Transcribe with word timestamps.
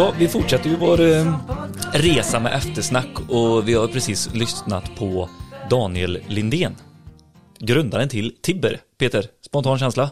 Ja, 0.00 0.14
vi 0.18 0.28
fortsätter 0.28 0.70
ju 0.70 0.76
vår 0.76 1.00
eh, 1.00 1.38
resa 1.92 2.40
med 2.40 2.54
eftersnack 2.54 3.20
och 3.28 3.68
vi 3.68 3.74
har 3.74 3.88
precis 3.88 4.34
lyssnat 4.34 4.96
på 4.96 5.28
Daniel 5.70 6.18
Lindén. 6.28 6.76
Grundaren 7.58 8.08
till 8.08 8.36
Tibber. 8.42 8.80
Peter, 8.98 9.26
spontan 9.46 9.78
känsla? 9.78 10.10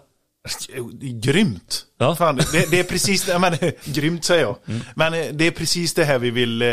Grymt! 1.00 1.84
Ja. 1.98 2.16
Fan, 2.16 2.36
det, 2.36 2.70
det 2.70 2.80
är 2.80 2.84
precis 2.84 3.24
det, 3.24 3.38
men, 3.38 3.52
grymt 3.84 4.24
säger 4.24 4.42
jag. 4.42 4.56
Men 4.94 5.14
eh, 5.14 5.26
det 5.32 5.46
är 5.46 5.50
precis 5.50 5.94
det 5.94 6.04
här 6.04 6.18
vi 6.18 6.30
vill, 6.30 6.62
eh, 6.62 6.68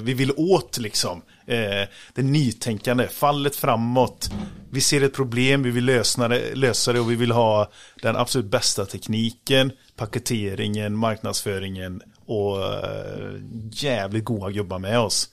vi 0.00 0.14
vill 0.14 0.32
åt 0.36 0.78
liksom. 0.78 1.22
Eh, 1.48 1.88
Det 2.14 2.22
nytänkande, 2.22 3.08
fallet 3.08 3.56
framåt. 3.56 4.30
Vi 4.70 4.80
ser 4.80 5.00
ett 5.00 5.14
problem, 5.14 5.62
vi 5.62 5.70
vill 5.70 5.84
lösa 5.84 6.28
det, 6.28 6.54
lösa 6.54 6.92
det 6.92 7.00
och 7.00 7.10
vi 7.10 7.14
vill 7.14 7.30
ha 7.30 7.70
den 8.02 8.16
absolut 8.16 8.46
bästa 8.46 8.86
tekniken, 8.86 9.72
paketeringen, 9.96 10.96
marknadsföringen 10.96 12.02
och 12.26 12.64
eh, 12.64 13.32
jävligt 13.72 14.24
goda 14.24 14.50
gubbar 14.50 14.78
med 14.78 14.98
oss. 14.98 15.28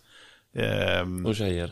Ehm, 0.57 1.25
Och 1.25 1.35
tjejer. 1.35 1.71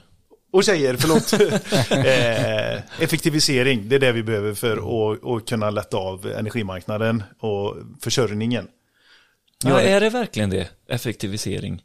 och 0.52 0.64
tjejer, 0.64 0.96
förlåt. 1.00 1.34
eh, 1.92 3.04
effektivisering, 3.04 3.90
det 3.90 3.96
är 3.96 4.00
det 4.00 4.12
vi 4.12 4.24
behöver 4.24 4.54
för 4.54 4.78
att, 4.78 5.26
att 5.26 5.50
kunna 5.50 5.70
lätta 5.70 5.98
av 5.98 6.26
energimarknaden 6.28 7.24
och 7.40 7.76
försörjningen. 8.02 8.68
Ja, 9.66 9.82
är 9.82 10.02
det 10.02 10.10
verkligen 10.10 10.50
det? 10.50 10.70
Effektivisering? 10.90 11.82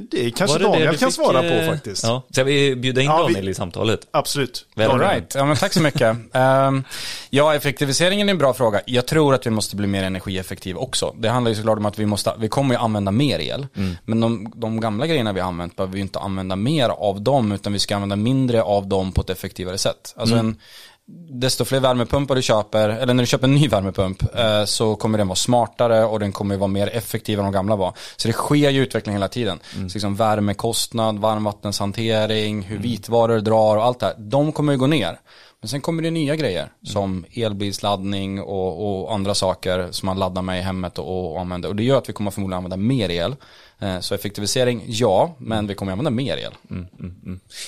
Det 0.00 0.30
kanske 0.30 0.58
det 0.58 0.64
det 0.64 0.70
Daniel 0.70 0.92
du 0.92 0.98
kan 0.98 1.08
fick, 1.08 1.14
svara 1.16 1.44
eh, 1.44 1.66
på 1.66 1.72
faktiskt. 1.72 2.04
Ja. 2.04 2.22
Ska 2.30 2.44
vi 2.44 2.76
bjuda 2.76 3.00
in 3.00 3.06
Ja, 3.06 3.26
vi- 3.26 3.34
Daniel 3.34 3.48
i 3.48 3.54
samtalet? 3.54 4.00
Absolut. 4.10 4.66
All 4.76 4.98
right. 5.00 5.34
Ja, 5.34 5.44
men 5.44 5.56
tack 5.56 5.72
så 5.72 5.80
mycket. 5.80 6.16
Ehm, 6.32 6.84
ja, 7.30 7.54
effektiviseringen 7.54 8.28
är 8.28 8.30
en 8.30 8.38
bra 8.38 8.54
fråga. 8.54 8.80
Jag 8.86 9.06
tror 9.06 9.34
att 9.34 9.46
vi 9.46 9.50
måste 9.50 9.76
bli 9.76 9.86
mer 9.86 10.02
energieffektiva 10.02 10.80
också. 10.80 11.14
Det 11.18 11.28
handlar 11.28 11.48
ju 11.48 11.54
såklart 11.54 11.78
om 11.78 11.86
att 11.86 11.98
vi, 11.98 12.06
måste, 12.06 12.32
vi 12.38 12.48
kommer 12.48 12.74
ju 12.74 12.80
använda 12.80 13.10
mer 13.10 13.38
el. 13.38 13.66
Men 14.04 14.20
de, 14.20 14.52
de 14.56 14.80
gamla 14.80 15.06
grejerna 15.06 15.32
vi 15.32 15.40
har 15.40 15.48
använt 15.48 15.76
behöver 15.76 15.94
vi 15.94 16.00
inte 16.00 16.18
använda 16.18 16.56
mer 16.56 16.88
av 16.88 17.22
dem, 17.22 17.52
utan 17.52 17.72
vi 17.72 17.78
ska 17.78 17.94
använda 17.94 18.16
mindre 18.16 18.62
av 18.62 18.86
dem 18.88 19.12
på 19.12 19.20
ett 19.20 19.30
effektivare 19.30 19.78
sätt. 19.78 20.14
Alltså 20.16 20.36
en, 20.36 20.56
desto 21.30 21.64
fler 21.64 21.80
värmepumpar 21.80 22.34
du 22.34 22.42
köper, 22.42 22.88
eller 22.88 23.14
när 23.14 23.22
du 23.22 23.26
köper 23.26 23.44
en 23.44 23.54
ny 23.54 23.68
värmepump, 23.68 24.34
eh, 24.34 24.64
så 24.64 24.96
kommer 24.96 25.18
den 25.18 25.28
vara 25.28 25.36
smartare 25.36 26.04
och 26.04 26.20
den 26.20 26.32
kommer 26.32 26.56
vara 26.56 26.68
mer 26.68 26.86
effektiv 26.86 27.38
än 27.38 27.44
de 27.44 27.52
gamla 27.52 27.76
var. 27.76 27.92
Så 28.16 28.28
det 28.28 28.32
sker 28.32 28.70
ju 28.70 28.82
utveckling 28.82 29.14
hela 29.14 29.28
tiden. 29.28 29.60
Så 29.72 29.80
liksom 29.80 30.16
värmekostnad, 30.16 31.18
varmvattenshantering, 31.18 32.62
hur 32.62 32.78
vitvaror 32.78 33.40
drar 33.40 33.76
och 33.76 33.84
allt 33.84 34.00
det 34.00 34.06
här. 34.06 34.14
De 34.18 34.52
kommer 34.52 34.72
ju 34.72 34.78
gå 34.78 34.86
ner. 34.86 35.18
Men 35.60 35.68
sen 35.68 35.80
kommer 35.80 36.02
det 36.02 36.10
nya 36.10 36.36
grejer 36.36 36.72
som 36.82 37.24
elbilsladdning 37.34 38.42
och, 38.42 39.02
och 39.02 39.14
andra 39.14 39.34
saker 39.34 39.88
som 39.90 40.06
man 40.06 40.18
laddar 40.18 40.42
med 40.42 40.58
i 40.58 40.62
hemmet 40.62 40.98
och, 40.98 41.32
och 41.32 41.40
använder. 41.40 41.68
Och 41.68 41.76
det 41.76 41.82
gör 41.82 41.98
att 41.98 42.08
vi 42.08 42.12
kommer 42.12 42.30
förmodligen 42.30 42.56
använda 42.56 42.76
mer 42.76 43.10
el. 43.10 43.36
Eh, 43.78 44.00
Så 44.00 44.14
effektivisering, 44.14 44.84
ja, 44.88 45.34
men 45.38 45.66
vi 45.66 45.74
kommer 45.74 45.92
använda 45.92 46.10
mer 46.10 46.36
el. 46.36 46.52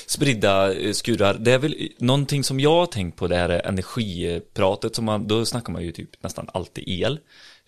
Spridda 0.07 0.75
eh, 0.75 0.93
skurar, 0.93 1.35
det 1.35 1.53
är 1.53 1.59
väl 1.59 1.89
någonting 1.99 2.45
som 2.45 2.61
jag 2.61 2.71
har 2.71 2.87
tänkt 2.87 3.17
på 3.17 3.27
det 3.29 3.37
här 3.37 3.49
energipratet 3.49 4.95
som 4.95 5.05
man, 5.05 5.27
då 5.29 5.45
snackar 5.45 5.73
man 5.73 5.83
ju 5.83 5.93
typ 5.93 6.23
nästan 6.23 6.49
alltid 6.55 6.85
el. 6.89 7.19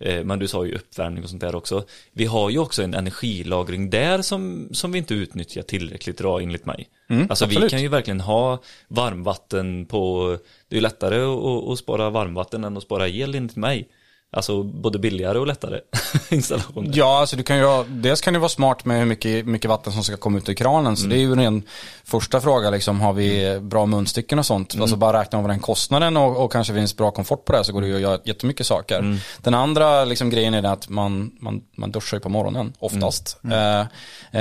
Eh, 0.01 0.25
Men 0.25 0.39
du 0.39 0.49
sa 0.49 0.65
ju 0.67 0.75
uppvärmning 0.75 1.25
och 1.25 1.31
sånt 1.31 1.41
där 1.41 1.55
också. 1.55 1.85
Vi 2.13 2.25
har 2.25 2.51
ju 2.51 2.59
också 2.59 2.83
en 2.83 2.95
energilagring 2.95 3.91
där 3.91 4.23
som, 4.23 4.69
som 4.73 4.93
vi 4.93 4.99
inte 4.99 5.15
utnyttjar 5.15 5.63
tillräckligt 5.63 6.21
idag 6.21 6.43
enligt 6.43 6.67
mig. 6.67 6.89
alltså 7.29 7.47
vi 7.47 7.55
absolut. 7.57 7.71
kan 7.71 7.83
ju 7.83 7.89
verkligen 7.89 8.21
ha 8.21 8.63
varmvatten 8.89 9.87
på, 9.87 10.29
det 10.69 10.75
är 10.75 10.79
ju 10.79 10.83
lättare 10.83 11.21
att, 11.23 11.69
att 11.73 11.79
spara 11.79 12.11
varmvatten 12.11 12.65
än 12.65 12.77
att 12.77 12.83
spara 12.83 13.09
el 13.09 13.35
enligt 13.35 13.57
mig. 13.57 13.89
Alltså 14.31 14.63
både 14.63 14.99
billigare 14.99 15.39
och 15.39 15.47
lättare 15.47 15.81
installation. 16.31 16.91
Ja, 16.95 17.21
alltså 17.21 17.37
du 17.37 17.43
kan 17.43 17.57
ju, 17.59 17.65
ha- 17.65 17.85
dels 17.89 18.21
kan 18.21 18.33
det 18.33 18.39
vara 18.39 18.49
smart 18.49 18.85
med 18.85 18.99
hur 18.99 19.05
mycket, 19.07 19.47
mycket 19.47 19.69
vatten 19.69 19.93
som 19.93 20.05
ska 20.05 20.17
komma 20.17 20.39
ut 20.39 20.49
ur 20.49 20.55
kranen. 20.55 20.97
Så 20.97 21.07
det 21.07 21.17
är 21.17 21.19
ju 21.19 21.45
en 21.45 21.63
första 22.05 22.41
fråga, 22.41 22.71
liksom, 22.71 23.01
har 23.01 23.13
vi 23.13 23.59
bra 23.61 23.87
munstycken 23.87 24.39
och 24.39 24.47
sånt? 24.47 24.75
Alltså 24.81 24.97
bara 24.97 25.21
räkna 25.21 25.39
över 25.39 25.49
den 25.49 25.61
kostnaden 25.61 26.17
och, 26.17 26.45
och 26.45 26.53
kanske 26.53 26.75
finns 26.75 26.97
bra 26.97 27.11
komfort 27.11 27.45
på 27.45 27.53
det 27.53 27.65
så 27.65 27.73
går 27.73 27.81
det 27.81 27.87
ju 27.87 27.95
att 27.95 28.01
göra 28.01 28.19
jättemycket 28.25 28.67
saker. 28.67 29.19
Den 29.43 29.55
andra 29.55 30.05
liksom, 30.05 30.31
grejen 30.31 30.55
är 30.55 30.63
att 30.63 30.89
man, 30.89 31.31
man, 31.41 31.61
man 31.77 31.91
duschar 31.91 32.17
ju 32.17 32.21
på 32.21 32.29
morgonen 32.29 32.73
oftast. 32.79 33.39
Eh, 33.53 33.81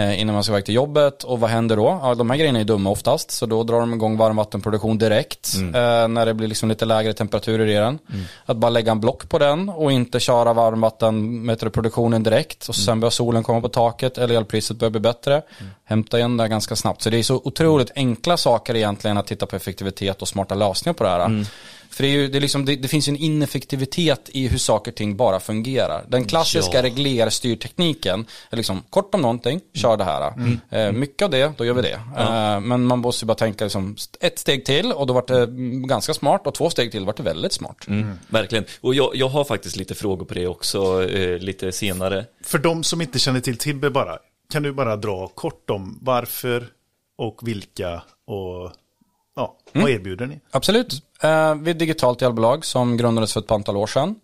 eh, 0.01 0.21
innan 0.21 0.33
man 0.33 0.43
ska 0.43 0.53
iväg 0.53 0.65
till 0.65 0.75
jobbet. 0.75 1.23
Och 1.23 1.39
vad 1.39 1.49
händer 1.49 1.75
då? 1.77 1.99
Ja, 2.03 2.15
de 2.15 2.29
här 2.29 2.37
grejerna 2.37 2.59
är 2.59 2.63
dumma 2.63 2.89
oftast. 2.89 3.31
Så 3.31 3.45
då 3.45 3.63
drar 3.63 3.79
de 3.79 3.93
igång 3.93 4.17
varmvattenproduktion 4.17 4.97
direkt. 4.97 5.55
Eh, 5.75 6.07
när 6.07 6.25
det 6.25 6.33
blir 6.33 6.47
liksom 6.47 6.69
lite 6.69 6.85
lägre 6.85 7.13
temperaturer 7.13 7.67
i 7.67 7.73
den. 7.73 7.99
Att 8.45 8.57
bara 8.57 8.69
lägga 8.69 8.91
en 8.91 8.99
block 8.99 9.29
på 9.29 9.39
den 9.39 9.69
och 9.77 9.91
inte 9.91 10.19
köra 10.19 10.53
varmvattenproduktionen 10.53 12.23
direkt. 12.23 12.69
Och 12.69 12.75
sen 12.75 12.99
börjar 12.99 13.11
solen 13.11 13.43
komma 13.43 13.61
på 13.61 13.69
taket 13.69 14.17
eller 14.17 14.35
elpriset 14.35 14.77
börjar 14.77 14.91
bli 14.91 14.99
bättre. 14.99 15.41
Hämta 15.83 16.17
igen 16.17 16.37
det 16.37 16.47
ganska 16.47 16.75
snabbt. 16.75 17.01
Så 17.01 17.09
det 17.09 17.17
är 17.17 17.23
så 17.23 17.41
otroligt 17.43 17.91
enkla 17.95 18.37
saker 18.37 18.75
egentligen 18.75 19.17
att 19.17 19.27
titta 19.27 19.45
på 19.45 19.55
effektivitet 19.55 20.21
och 20.21 20.27
smarta 20.27 20.55
lösningar 20.55 20.93
på 20.93 21.03
det 21.03 21.09
här. 21.09 21.45
För 21.89 22.03
det, 22.03 22.09
är 22.09 22.11
ju, 22.11 22.27
det, 22.27 22.37
är 22.37 22.41
liksom, 22.41 22.65
det, 22.65 22.75
det 22.75 22.87
finns 22.87 23.07
ju 23.07 23.09
en 23.09 23.17
ineffektivitet 23.17 24.29
i 24.33 24.47
hur 24.47 24.57
saker 24.57 24.91
och 24.91 24.95
ting 24.95 25.17
bara 25.17 25.39
fungerar. 25.39 26.05
Den 26.07 26.25
klassiska 26.25 26.77
Ja. 26.77 26.83
reglerstyrtekniken 26.83 28.25
är 28.49 28.57
liksom 28.57 28.83
kort 28.89 29.15
om 29.15 29.21
någonting, 29.21 29.61
kör 29.73 29.97
det 29.97 30.03
här. 30.03 30.33
Eh, 30.69 30.91
mycket 30.91 31.25
av 31.25 31.29
det, 31.31 31.53
då 31.57 31.65
gör 31.65 31.73
vi 31.73 31.81
det. 31.81 31.99
Eh, 32.17 32.59
men 32.59 32.83
man 32.85 32.99
måste 32.99 33.25
ju 33.25 33.27
bara 33.27 33.35
tänka 33.35 33.65
liksom, 33.65 33.95
ett 34.19 34.39
steg 34.39 34.65
till 34.65 34.91
och 34.91 35.07
då 35.07 35.13
vart 35.13 35.27
det 35.27 35.43
mm, 35.43 35.87
ganska 35.87 36.13
smart 36.13 36.47
och 36.47 36.53
två 36.53 36.69
steg 36.69 36.91
till 36.91 37.05
vart 37.05 37.17
det 37.17 37.23
väldigt 37.23 37.53
smart. 37.53 37.87
Mm, 37.87 38.19
verkligen. 38.27 38.65
Och 38.81 38.95
jag, 38.95 39.15
jag 39.15 39.29
har 39.29 39.43
faktiskt 39.43 39.75
lite 39.75 39.95
frågor 39.95 40.25
på 40.25 40.33
det 40.33 40.47
också 40.47 41.09
eh, 41.09 41.39
lite 41.39 41.71
senare. 41.71 42.25
För 42.43 42.57
de 42.57 42.83
som 42.83 43.01
inte 43.01 43.19
känner 43.19 43.39
till 43.39 43.57
Tibber 43.57 43.89
bara, 43.89 44.17
kan 44.51 44.63
du 44.63 44.73
bara 44.73 44.95
dra 44.95 45.27
kort 45.27 45.69
om 45.69 45.99
varför 46.01 46.67
och 47.17 47.47
vilka 47.47 48.01
och 48.27 48.71
ja, 49.35 49.57
vad 49.73 49.89
erbjuder 49.91 50.25
ni? 50.25 50.39
Absolut. 50.51 51.03
Eh, 51.21 51.55
vi 51.55 51.69
är 51.69 51.73
ett 51.73 51.79
digitalt 51.79 52.21
elbolag 52.21 52.65
som 52.65 52.97
grundades 52.97 53.33
för 53.33 53.39
ett 53.39 53.47
par 53.47 53.55
antal 53.55 53.77
år 53.77 53.87
sedan. 53.87 54.15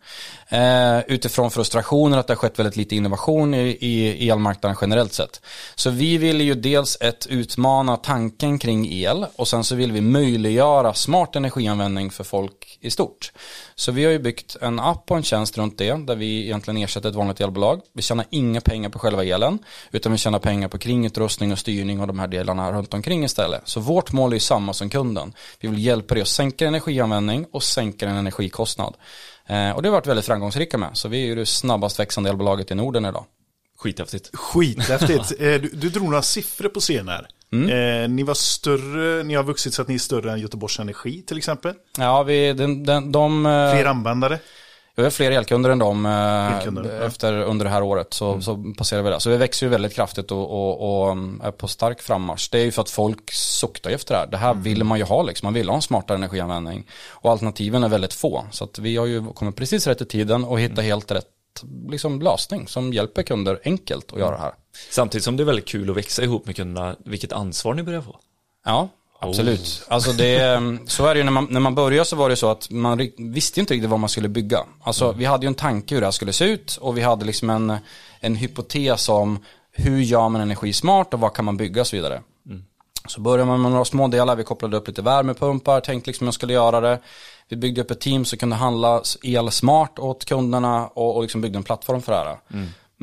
Eh, 0.47 0.99
utifrån 1.07 1.51
frustrationer 1.51 2.17
att 2.17 2.27
det 2.27 2.33
har 2.33 2.37
skett 2.37 2.59
väldigt 2.59 2.75
lite 2.75 2.95
innovation 2.95 3.53
i, 3.53 3.77
i 4.19 4.29
elmarknaden 4.29 4.77
generellt 4.81 5.13
sett. 5.13 5.41
Så 5.75 5.89
vi 5.89 6.17
vill 6.17 6.41
ju 6.41 6.53
dels 6.53 6.97
ett 7.01 7.27
utmana 7.27 7.97
tanken 7.97 8.59
kring 8.59 8.93
el 8.93 9.25
och 9.35 9.47
sen 9.47 9.63
så 9.63 9.75
vill 9.75 9.91
vi 9.91 10.01
möjliggöra 10.01 10.93
smart 10.93 11.35
energianvändning 11.35 12.11
för 12.11 12.23
folk 12.23 12.77
i 12.81 12.89
stort. 12.89 13.31
Så 13.75 13.91
vi 13.91 14.05
har 14.05 14.11
ju 14.11 14.19
byggt 14.19 14.57
en 14.61 14.79
app 14.79 15.11
och 15.11 15.17
en 15.17 15.23
tjänst 15.23 15.57
runt 15.57 15.77
det 15.77 15.93
där 15.93 16.15
vi 16.15 16.43
egentligen 16.43 16.77
ersätter 16.77 17.09
ett 17.09 17.15
vanligt 17.15 17.41
elbolag. 17.41 17.81
Vi 17.93 18.01
tjänar 18.01 18.25
inga 18.29 18.61
pengar 18.61 18.89
på 18.89 18.99
själva 18.99 19.23
elen 19.23 19.59
utan 19.91 20.11
vi 20.11 20.17
tjänar 20.17 20.39
pengar 20.39 20.67
på 20.67 20.77
kringutrustning 20.77 21.51
och 21.51 21.59
styrning 21.59 22.01
och 22.01 22.07
de 22.07 22.19
här 22.19 22.27
delarna 22.27 22.71
runt 22.71 22.93
omkring 22.93 23.23
istället. 23.23 23.61
Så 23.65 23.79
vårt 23.79 24.11
mål 24.11 24.31
är 24.31 24.35
ju 24.35 24.39
samma 24.39 24.73
som 24.73 24.89
kunden. 24.89 25.33
Vi 25.59 25.67
vill 25.67 25.85
hjälpa 25.85 26.13
dig 26.13 26.21
att 26.21 26.27
sänka 26.27 26.67
energianvändning 26.83 27.45
och 27.51 27.63
sänka 27.63 28.05
din 28.05 28.15
energikostnad. 28.15 28.95
Eh, 29.47 29.71
och 29.71 29.81
det 29.81 29.89
har 29.89 29.93
varit 29.93 30.07
väldigt 30.07 30.25
framgångsrika 30.25 30.77
med. 30.77 30.89
Så 30.93 31.07
vi 31.07 31.21
är 31.21 31.25
ju 31.25 31.35
det 31.35 31.45
snabbast 31.45 31.99
växande 31.99 32.29
elbolaget 32.29 32.71
i 32.71 32.75
Norden 32.75 33.05
idag. 33.05 33.25
Skithäftigt. 33.77 34.29
Skithäftigt. 34.33 35.31
Eh, 35.39 35.61
du, 35.61 35.69
du 35.73 35.89
drog 35.89 36.05
några 36.05 36.21
siffror 36.21 36.69
på 36.69 36.79
scen 36.79 37.07
här. 37.07 37.27
Eh, 37.53 38.09
ni 38.09 38.23
var 38.23 38.33
större, 38.33 39.23
ni 39.23 39.33
har 39.33 39.43
vuxit 39.43 39.73
så 39.73 39.81
att 39.81 39.87
ni 39.87 39.93
är 39.93 39.99
större 39.99 40.31
än 40.31 40.39
Göteborgs 40.39 40.79
Energi 40.79 41.21
till 41.21 41.37
exempel. 41.37 41.73
Ja, 41.97 42.23
vi, 42.23 42.53
den, 42.53 42.83
den, 42.83 43.11
de, 43.11 43.45
eh, 43.45 43.71
Fler 43.71 43.85
användare. 43.85 44.39
Vi 44.95 45.03
har 45.03 45.09
fler 45.09 45.31
elkunder 45.31 45.69
än 45.69 45.79
dem 45.79 46.05
eh, 46.05 46.57
Elkunder, 46.57 46.97
ja. 46.99 47.05
efter, 47.05 47.33
under 47.33 47.65
det 47.65 47.71
här 47.71 47.83
året. 47.83 48.13
Så, 48.13 48.41
så 48.41 48.73
passerar 48.77 49.01
vi 49.01 49.09
det. 49.09 49.19
Så 49.19 49.29
vi 49.29 49.37
växer 49.37 49.65
ju 49.65 49.69
väldigt 49.69 49.93
kraftigt 49.93 50.31
och, 50.31 50.51
och, 50.51 51.01
och 51.03 51.11
um, 51.11 51.41
är 51.43 51.51
på 51.51 51.67
stark 51.67 52.01
frammarsch. 52.01 52.49
Det 52.51 52.59
är 52.59 52.65
ju 52.65 52.71
för 52.71 52.81
att 52.81 52.89
folk 52.89 53.31
suktar 53.31 53.89
efter 53.89 54.13
det 54.13 54.19
här. 54.19 54.27
Det 54.27 54.37
här 54.37 54.53
vill 54.53 54.83
man 54.83 54.97
ju 54.97 55.03
ha 55.03 55.23
liksom. 55.23 55.45
Man 55.45 55.53
vill 55.53 55.69
ha 55.69 55.75
en 55.75 55.81
smartare 55.81 56.17
energianvändning. 56.17 56.87
Och 57.09 57.31
alternativen 57.31 57.83
är 57.83 57.89
väldigt 57.89 58.13
få. 58.13 58.45
Så 58.51 58.63
att 58.63 58.79
vi 58.79 58.97
har 58.97 59.05
ju 59.05 59.33
kommit 59.33 59.55
precis 59.55 59.87
rätt 59.87 60.01
i 60.01 60.05
tiden 60.05 60.43
och 60.43 60.59
hittat 60.59 60.83
helt 60.83 61.11
rätt 61.11 61.27
liksom, 61.89 62.21
lösning 62.21 62.67
som 62.67 62.93
hjälper 62.93 63.23
kunder 63.23 63.59
enkelt 63.63 64.13
att 64.13 64.19
göra 64.19 64.31
det 64.31 64.41
här. 64.41 64.53
Samtidigt 64.89 65.23
som 65.23 65.37
det 65.37 65.43
är 65.43 65.45
väldigt 65.45 65.67
kul 65.67 65.89
att 65.89 65.97
växa 65.97 66.23
ihop 66.23 66.45
med 66.45 66.55
kunderna, 66.55 66.95
vilket 67.05 67.31
ansvar 67.31 67.73
ni 67.73 67.83
börjar 67.83 68.01
få. 68.01 68.19
Ja, 68.65 68.89
absolut. 69.29 69.85
Alltså 69.87 70.11
det, 70.11 70.61
så 70.87 71.05
är 71.05 71.13
det 71.13 71.17
ju 71.17 71.23
när 71.23 71.31
man, 71.31 71.47
när 71.49 71.59
man 71.59 71.75
började 71.75 72.05
så 72.05 72.15
var 72.15 72.29
det 72.29 72.35
så 72.35 72.51
att 72.51 72.69
man 72.69 73.09
visste 73.17 73.59
inte 73.59 73.73
riktigt 73.73 73.89
vad 73.89 73.99
man 73.99 74.09
skulle 74.09 74.29
bygga. 74.29 74.59
Alltså 74.83 75.11
vi 75.11 75.25
hade 75.25 75.45
ju 75.45 75.47
en 75.47 75.55
tanke 75.55 75.95
hur 75.95 76.01
det 76.01 76.07
här 76.07 76.11
skulle 76.11 76.33
se 76.33 76.45
ut 76.45 76.77
och 76.81 76.97
vi 76.97 77.01
hade 77.01 77.25
liksom 77.25 77.49
en, 77.49 77.77
en 78.19 78.35
hypotes 78.35 79.09
om 79.09 79.39
hur 79.71 79.99
gör 80.01 80.29
man 80.29 80.41
energi 80.41 80.73
smart 80.73 81.13
och 81.13 81.19
vad 81.19 81.33
kan 81.33 81.45
man 81.45 81.57
bygga 81.57 81.81
och 81.81 81.87
så 81.87 81.95
vidare. 81.95 82.21
Så 83.07 83.21
började 83.21 83.45
man 83.45 83.61
med 83.61 83.71
några 83.71 83.85
små 83.85 84.07
delar, 84.07 84.35
vi 84.35 84.43
kopplade 84.43 84.77
upp 84.77 84.87
lite 84.87 85.01
värmepumpar, 85.01 85.79
tänkte 85.79 86.09
liksom 86.09 86.25
hur 86.25 86.27
jag 86.27 86.33
skulle 86.33 86.53
göra 86.53 86.81
det. 86.81 86.99
Vi 87.49 87.55
byggde 87.55 87.81
upp 87.81 87.91
ett 87.91 87.99
team 87.99 88.25
som 88.25 88.39
kunde 88.39 88.55
handla 88.55 89.01
el 89.23 89.51
smart 89.51 89.99
åt 89.99 90.25
kunderna 90.25 90.87
och, 90.87 91.15
och 91.15 91.21
liksom 91.21 91.41
byggde 91.41 91.57
en 91.57 91.63
plattform 91.63 92.01
för 92.01 92.11
det 92.11 92.17
här. 92.17 92.37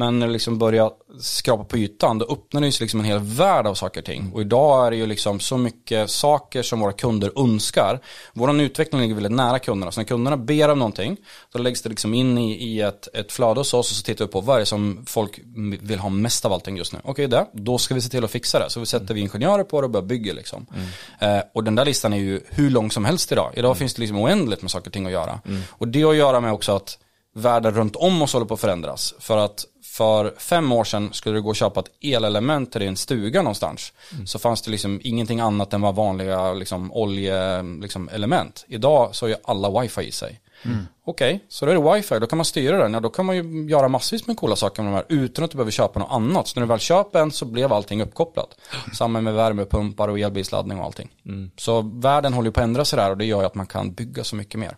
Men 0.01 0.19
när 0.19 0.27
det 0.27 0.33
liksom 0.33 0.59
börjar 0.59 0.91
skrapa 1.21 1.65
på 1.65 1.79
ytan, 1.79 2.19
då 2.19 2.27
öppnar 2.27 2.61
det 2.61 2.73
sig 2.73 2.85
liksom 2.85 3.01
en 3.01 3.07
hel 3.07 3.19
värld 3.19 3.67
av 3.67 3.75
saker 3.75 4.01
och 4.01 4.05
ting. 4.07 4.33
Och 4.35 4.41
idag 4.41 4.87
är 4.87 4.91
det 4.91 4.97
ju 4.97 5.07
liksom 5.07 5.41
så 5.41 5.59
mycket 5.59 6.11
saker 6.11 6.63
som 6.63 6.81
våra 6.81 6.93
kunder 6.93 7.33
önskar. 7.37 8.01
Vår 8.33 8.61
utveckling 8.61 9.01
ligger 9.01 9.15
väldigt 9.15 9.33
nära 9.33 9.59
kunderna. 9.59 9.93
Så 9.93 10.01
när 10.01 10.05
kunderna 10.05 10.37
ber 10.37 10.69
om 10.69 10.79
någonting, 10.79 11.17
då 11.53 11.59
läggs 11.59 11.83
det 11.83 11.89
liksom 11.89 12.15
in 12.15 12.39
i, 12.39 12.53
i 12.53 12.81
ett, 12.81 13.09
ett 13.15 13.33
flöde 13.33 13.61
hos 13.61 13.75
oss 13.75 13.91
och 13.91 13.97
så 13.97 14.03
tittar 14.03 14.25
vi 14.25 14.31
på 14.33 14.41
vad 14.41 14.57
är 14.57 14.61
det 14.61 14.67
som 14.67 15.05
folk 15.07 15.41
vill 15.81 15.99
ha 15.99 16.09
mest 16.09 16.45
av 16.45 16.53
allting 16.53 16.77
just 16.77 16.93
nu. 16.93 16.99
Okej, 17.05 17.29
det, 17.29 17.47
då 17.53 17.79
ska 17.79 17.95
vi 17.95 18.01
se 18.01 18.09
till 18.09 18.25
att 18.25 18.31
fixa 18.31 18.59
det. 18.59 18.71
Så 18.71 18.81
vi 18.81 18.87
sätter 18.87 19.15
vi 19.15 19.21
ingenjörer 19.21 19.65
på 19.65 19.81
det 19.81 19.85
och 19.85 19.91
börjar 19.91 20.07
bygga 20.07 20.33
liksom. 20.33 20.67
Mm. 20.75 21.39
Eh, 21.39 21.45
och 21.55 21.65
den 21.65 21.75
där 21.75 21.85
listan 21.85 22.13
är 22.13 22.19
ju 22.19 22.41
hur 22.49 22.71
lång 22.71 22.91
som 22.91 23.05
helst 23.05 23.33
idag. 23.33 23.53
Idag 23.55 23.69
mm. 23.69 23.79
finns 23.79 23.95
det 23.95 24.01
liksom 24.01 24.19
oändligt 24.19 24.63
med 24.63 24.71
saker 24.71 24.87
och 24.87 24.93
ting 24.93 25.07
att 25.07 25.13
göra. 25.13 25.41
Mm. 25.47 25.63
Och 25.71 25.89
det 25.89 26.03
har 26.03 26.11
att 26.11 26.17
göra 26.17 26.41
med 26.41 26.53
också 26.53 26.77
att 26.77 26.99
världen 27.35 27.75
runt 27.75 27.97
om 27.97 28.23
oss 28.23 28.33
håller 28.33 28.47
på 28.47 28.55
att 28.55 28.61
förändras. 28.61 29.15
För 29.19 29.37
att 29.37 29.65
för 29.91 30.35
fem 30.39 30.73
år 30.73 30.85
sedan 30.85 31.13
skulle 31.13 31.37
det 31.37 31.41
gå 31.41 31.51
att 31.51 31.57
köpa 31.57 31.81
ett 31.81 31.91
elelement 32.01 32.73
till 32.73 32.81
din 32.81 32.97
stuga 32.97 33.43
någonstans. 33.43 33.93
Mm. 34.13 34.27
Så 34.27 34.39
fanns 34.39 34.63
det 34.63 34.71
liksom 34.71 35.01
ingenting 35.03 35.41
annat 35.41 35.73
än 35.73 35.81
vad 35.81 35.95
vanliga 35.95 36.53
liksom, 36.53 36.93
oljeelement. 36.93 37.83
Liksom, 37.83 38.75
Idag 38.75 39.15
så 39.15 39.25
har 39.25 39.31
ju 39.31 39.37
alla 39.45 39.81
wifi 39.81 40.03
i 40.03 40.13
sig. 40.13 40.41
Mm. 40.63 40.87
Okej, 41.05 41.35
okay, 41.35 41.47
så 41.49 41.67
då 41.67 41.73
är 41.73 41.77
det 41.77 41.95
wifi, 41.95 42.19
då 42.19 42.27
kan 42.27 42.37
man 42.37 42.45
styra 42.45 42.79
den. 42.79 42.95
Ja, 42.95 43.01
då 43.01 43.09
kan 43.09 43.27
man 43.27 43.37
ju 43.37 43.69
göra 43.71 43.89
massvis 43.89 44.27
med 44.27 44.37
coola 44.37 44.57
saker 44.57 44.83
med 44.83 44.93
de 44.93 44.97
här 44.97 45.05
utan 45.09 45.45
att 45.45 45.51
du 45.51 45.57
behöver 45.57 45.73
köpa 45.73 45.99
något 45.99 46.11
annat. 46.11 46.49
Så 46.49 46.61
när 46.61 46.67
du 46.67 46.69
väl 46.69 46.79
köper 46.79 47.21
en 47.21 47.31
så 47.31 47.45
blev 47.45 47.73
allting 47.73 48.03
uppkopplat. 48.03 48.49
Samma 48.93 49.21
med 49.21 49.35
värmepumpar 49.35 50.09
och 50.09 50.19
elbilsladdning 50.19 50.79
och 50.79 50.85
allting. 50.85 51.11
Mm. 51.27 51.51
Så 51.57 51.83
världen 51.83 52.33
håller 52.33 52.51
på 52.51 52.61
att 52.61 52.65
ändra 52.65 52.85
sig 52.85 52.97
där 52.97 53.11
och 53.11 53.19
det 53.19 53.25
gör 53.25 53.41
ju 53.41 53.47
att 53.47 53.55
man 53.55 53.67
kan 53.67 53.93
bygga 53.93 54.25
så 54.25 54.37
mycket 54.37 54.61
mer. 54.61 54.77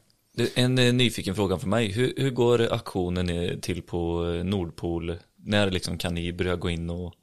En 0.55 0.79
eh, 0.79 0.93
nyfiken 0.93 1.34
fråga 1.34 1.58
för 1.58 1.69
mig. 1.69 1.93
Hur, 1.93 2.14
hur 2.17 2.31
går 2.31 2.73
aktionen 2.73 3.61
till 3.61 3.82
på 3.82 4.26
eh, 4.26 4.44
Nordpol? 4.44 5.17
När 5.44 5.70
liksom 5.70 5.99
kan 5.99 6.14
ni 6.14 6.32
börja 6.32 6.56
gå 6.56 6.70
in 6.70 6.90
och 6.90 7.14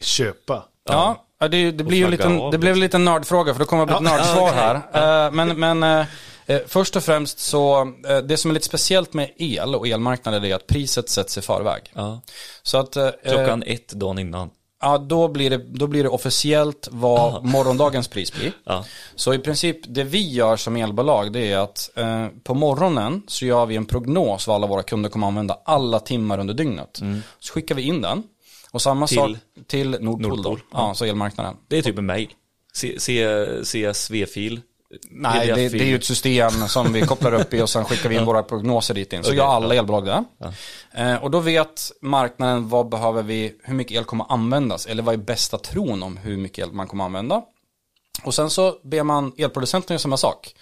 köpa? 0.00 0.64
Ja, 0.88 1.26
ja 1.40 1.48
det, 1.48 1.70
det 1.70 1.84
blir 1.84 1.98
ju 1.98 2.08
liten, 2.08 2.50
det 2.50 2.58
blev 2.58 2.72
en 2.72 2.80
liten 2.80 3.04
nördfråga 3.04 3.54
för 3.54 3.60
det 3.60 3.66
kommer 3.66 3.82
att 3.82 3.88
bli 3.88 3.96
ett 3.96 4.12
ja, 4.12 4.16
nördsvar 4.16 4.52
här. 4.52 5.26
Uh, 5.26 5.34
men, 5.34 5.60
men 5.60 6.06
uh, 6.48 6.60
först 6.66 6.96
och 6.96 7.02
främst 7.02 7.38
så, 7.38 7.92
det 8.24 8.36
som 8.36 8.50
är 8.50 8.54
lite 8.54 8.66
speciellt 8.66 9.12
med 9.12 9.30
el 9.36 9.74
och 9.74 9.88
elmarknaden 9.88 10.44
är 10.44 10.54
att 10.54 10.66
priset 10.66 11.08
sätts 11.08 11.38
i 11.38 11.40
förväg. 11.40 11.82
Ja. 11.94 12.20
Så 12.62 12.78
att, 12.78 12.96
Klockan 13.24 13.62
ett 13.62 13.88
dagen 13.88 14.18
innan. 14.18 14.50
Ja, 14.86 14.98
då 14.98 15.28
blir 15.28 15.50
det, 15.50 15.56
då 15.56 15.86
blir 15.86 16.02
det 16.02 16.08
officiellt 16.08 16.88
vad 16.90 17.20
Aha. 17.20 17.40
morgondagens 17.42 18.08
pris 18.08 18.32
blir. 18.32 18.52
Ja. 18.64 18.84
Så 19.14 19.34
i 19.34 19.38
princip 19.38 19.78
det 19.88 20.04
vi 20.04 20.30
gör 20.30 20.56
som 20.56 20.76
elbolag 20.76 21.32
det 21.32 21.52
är 21.52 21.58
att 21.58 21.90
eh, 21.94 22.26
på 22.42 22.54
morgonen 22.54 23.22
så 23.26 23.46
gör 23.46 23.66
vi 23.66 23.76
en 23.76 23.86
prognos 23.86 24.46
vad 24.46 24.54
alla 24.56 24.66
våra 24.66 24.82
kunder 24.82 25.10
kommer 25.10 25.26
använda 25.26 25.58
alla 25.64 26.00
timmar 26.00 26.38
under 26.38 26.54
dygnet. 26.54 27.00
Mm. 27.00 27.22
Så 27.38 27.52
skickar 27.52 27.74
vi 27.74 27.82
in 27.82 28.02
den. 28.02 28.22
Och 28.70 28.82
samma 28.82 29.06
till, 29.06 29.16
sak 29.16 29.30
till 29.66 29.90
Nordpol, 29.90 30.20
Nordpol. 30.20 30.42
då, 30.42 30.78
ja. 30.78 30.94
så 30.94 31.04
elmarknaden. 31.04 31.56
Det 31.68 31.78
är 31.78 31.82
typ 31.82 31.98
en 31.98 32.06
mail. 32.06 32.28
CSV-fil 33.62 34.60
Nej, 35.10 35.46
det, 35.46 35.68
det, 35.68 35.84
är 35.84 35.86
ju 35.86 35.96
ett 35.96 36.04
system 36.04 36.50
som 36.50 36.92
vi 36.92 37.02
kopplar 37.02 37.34
upp 37.34 37.54
i 37.54 37.62
och 37.62 37.70
sen 37.70 37.84
skickar 37.84 38.08
vi 38.08 38.16
in 38.16 38.24
våra 38.24 38.42
prognoser 38.42 38.94
dit 38.94 39.12
in. 39.12 39.22
Så 39.22 39.28
okay, 39.28 39.38
gör 39.38 39.46
alla 39.46 39.74
elbolag 39.74 40.04
det. 40.04 40.24
Ja. 40.38 40.52
Eh, 41.02 41.22
och 41.22 41.30
då 41.30 41.40
vet 41.40 41.92
marknaden 42.00 42.68
vad 42.68 42.88
behöver 42.88 43.22
vi, 43.22 43.54
hur 43.62 43.74
mycket 43.74 43.96
el 43.96 44.04
kommer 44.04 44.32
användas 44.32 44.86
eller 44.86 45.02
vad 45.02 45.14
är 45.14 45.18
bästa 45.18 45.58
tron 45.58 46.02
om 46.02 46.16
hur 46.16 46.36
mycket 46.36 46.66
el 46.66 46.72
man 46.72 46.86
kommer 46.86 47.04
använda. 47.04 47.42
Och 48.22 48.34
sen 48.34 48.50
så 48.50 48.76
ber 48.84 49.02
man 49.02 49.32
elproducenten 49.38 49.94
göra 49.94 49.98
samma 49.98 50.16
sak. 50.16 50.54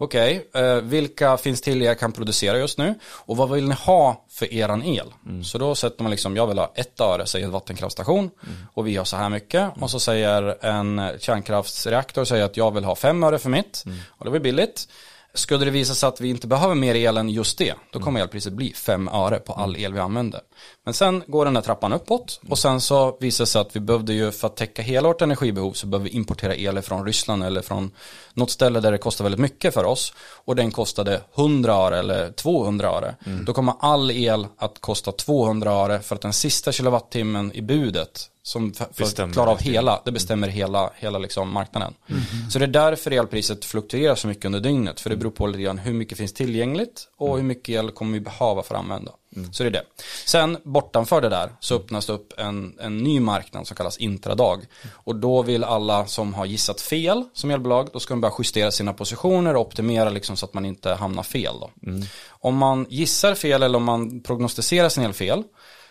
Okej, 0.00 0.46
okay, 0.48 0.62
eh, 0.62 0.76
vilka 0.82 1.36
finns 1.36 1.60
till 1.60 1.82
er 1.82 1.94
kan 1.94 2.12
producera 2.12 2.58
just 2.58 2.78
nu? 2.78 2.94
Och 3.04 3.36
vad 3.36 3.50
vill 3.50 3.68
ni 3.68 3.74
ha 3.74 4.24
för 4.30 4.54
eran 4.54 4.82
el? 4.82 5.14
Mm. 5.26 5.44
Så 5.44 5.58
då 5.58 5.74
sätter 5.74 6.02
man 6.02 6.10
liksom, 6.10 6.36
jag 6.36 6.46
vill 6.46 6.58
ha 6.58 6.72
ett 6.74 7.00
öre, 7.00 7.26
säger 7.26 7.46
en 7.46 7.52
vattenkraftstation. 7.52 8.18
Mm. 8.18 8.56
Och 8.74 8.86
vi 8.86 8.96
har 8.96 9.04
så 9.04 9.16
här 9.16 9.28
mycket. 9.28 9.70
Och 9.80 9.90
så 9.90 10.00
säger 10.00 10.64
en 10.64 11.10
kärnkraftsreaktor, 11.18 12.24
säger 12.24 12.44
att 12.44 12.56
jag 12.56 12.74
vill 12.74 12.84
ha 12.84 12.96
fem 12.96 13.24
öre 13.24 13.38
för 13.38 13.50
mitt. 13.50 13.82
Mm. 13.86 13.98
Och 14.08 14.24
det 14.24 14.30
blir 14.30 14.40
billigt. 14.40 14.88
Skulle 15.34 15.64
det 15.64 15.70
visa 15.70 15.94
sig 15.94 16.08
att 16.08 16.20
vi 16.20 16.28
inte 16.28 16.46
behöver 16.46 16.74
mer 16.74 16.94
el 16.94 17.16
än 17.16 17.28
just 17.28 17.58
det, 17.58 17.74
då 17.92 18.00
kommer 18.00 18.20
elpriset 18.20 18.52
bli 18.52 18.72
5 18.72 19.08
öre 19.08 19.38
på 19.38 19.52
all 19.52 19.76
el 19.76 19.92
vi 19.92 20.00
använder. 20.00 20.40
Men 20.84 20.94
sen 20.94 21.22
går 21.26 21.44
den 21.44 21.56
här 21.56 21.62
trappan 21.62 21.92
uppåt 21.92 22.40
och 22.48 22.58
sen 22.58 22.80
så 22.80 23.16
visar 23.20 23.44
det 23.44 23.46
sig 23.46 23.60
att 23.60 23.76
vi 23.76 23.80
behövde 23.80 24.12
ju 24.12 24.30
för 24.30 24.46
att 24.46 24.56
täcka 24.56 24.82
hela 24.82 25.08
vårt 25.08 25.22
energibehov 25.22 25.72
så 25.72 25.86
behöver 25.86 26.10
vi 26.10 26.16
importera 26.16 26.54
el 26.54 26.82
från 26.82 27.06
Ryssland 27.06 27.44
eller 27.44 27.62
från 27.62 27.90
något 28.34 28.50
ställe 28.50 28.80
där 28.80 28.92
det 28.92 28.98
kostar 28.98 29.24
väldigt 29.24 29.40
mycket 29.40 29.74
för 29.74 29.84
oss 29.84 30.12
och 30.18 30.56
den 30.56 30.70
kostade 30.70 31.20
100 31.34 31.72
öre 31.72 31.98
eller 31.98 32.32
200 32.32 32.88
öre. 32.88 33.16
Mm. 33.26 33.44
Då 33.44 33.52
kommer 33.52 33.74
all 33.80 34.10
el 34.10 34.46
att 34.56 34.80
kosta 34.80 35.12
200 35.12 35.72
öre 35.72 36.00
för 36.00 36.14
att 36.14 36.22
den 36.22 36.32
sista 36.32 36.72
kilowattimmen 36.72 37.52
i 37.52 37.62
budet 37.62 38.30
som 38.48 38.72
för 38.72 39.04
att 39.04 39.32
klara 39.32 39.50
av 39.50 39.60
hela, 39.60 40.02
det 40.04 40.12
bestämmer 40.12 40.48
hela, 40.48 40.90
hela 40.96 41.18
liksom 41.18 41.52
marknaden. 41.52 41.94
Mm. 42.08 42.22
Så 42.50 42.58
det 42.58 42.64
är 42.64 42.66
därför 42.66 43.10
elpriset 43.10 43.64
fluktuerar 43.64 44.14
så 44.14 44.28
mycket 44.28 44.44
under 44.44 44.60
dygnet. 44.60 45.00
För 45.00 45.10
det 45.10 45.16
beror 45.16 45.30
på 45.30 45.46
lite 45.46 45.62
grann 45.62 45.78
hur 45.78 45.92
mycket 45.92 46.18
finns 46.18 46.32
tillgängligt 46.32 47.08
och 47.16 47.36
hur 47.36 47.44
mycket 47.44 47.68
el 47.68 47.90
kommer 47.90 48.12
vi 48.12 48.20
behöva 48.20 48.62
för 48.62 48.74
att 48.74 48.80
använda. 48.80 49.12
Mm. 49.36 49.52
Så 49.52 49.62
det 49.62 49.68
är 49.68 49.70
det. 49.70 49.82
Sen 50.26 50.58
bortanför 50.64 51.20
det 51.20 51.28
där 51.28 51.52
så 51.60 51.74
öppnas 51.74 52.06
det 52.06 52.12
upp 52.12 52.32
en, 52.36 52.78
en 52.80 52.98
ny 52.98 53.20
marknad 53.20 53.66
som 53.66 53.76
kallas 53.76 53.98
intradag. 53.98 54.64
Och 54.92 55.16
då 55.16 55.42
vill 55.42 55.64
alla 55.64 56.06
som 56.06 56.34
har 56.34 56.46
gissat 56.46 56.80
fel 56.80 57.24
som 57.32 57.50
elbolag, 57.50 57.88
då 57.92 58.00
ska 58.00 58.14
de 58.14 58.20
börja 58.20 58.34
justera 58.38 58.70
sina 58.70 58.92
positioner 58.92 59.56
och 59.56 59.66
optimera 59.66 60.10
liksom 60.10 60.36
så 60.36 60.44
att 60.46 60.54
man 60.54 60.64
inte 60.64 60.94
hamnar 60.94 61.22
fel. 61.22 61.54
Då. 61.60 61.70
Mm. 61.90 62.06
Om 62.28 62.56
man 62.56 62.86
gissar 62.88 63.34
fel 63.34 63.62
eller 63.62 63.76
om 63.76 63.84
man 63.84 64.20
prognostiserar 64.20 64.88
sin 64.88 65.04
el 65.04 65.12
fel 65.12 65.42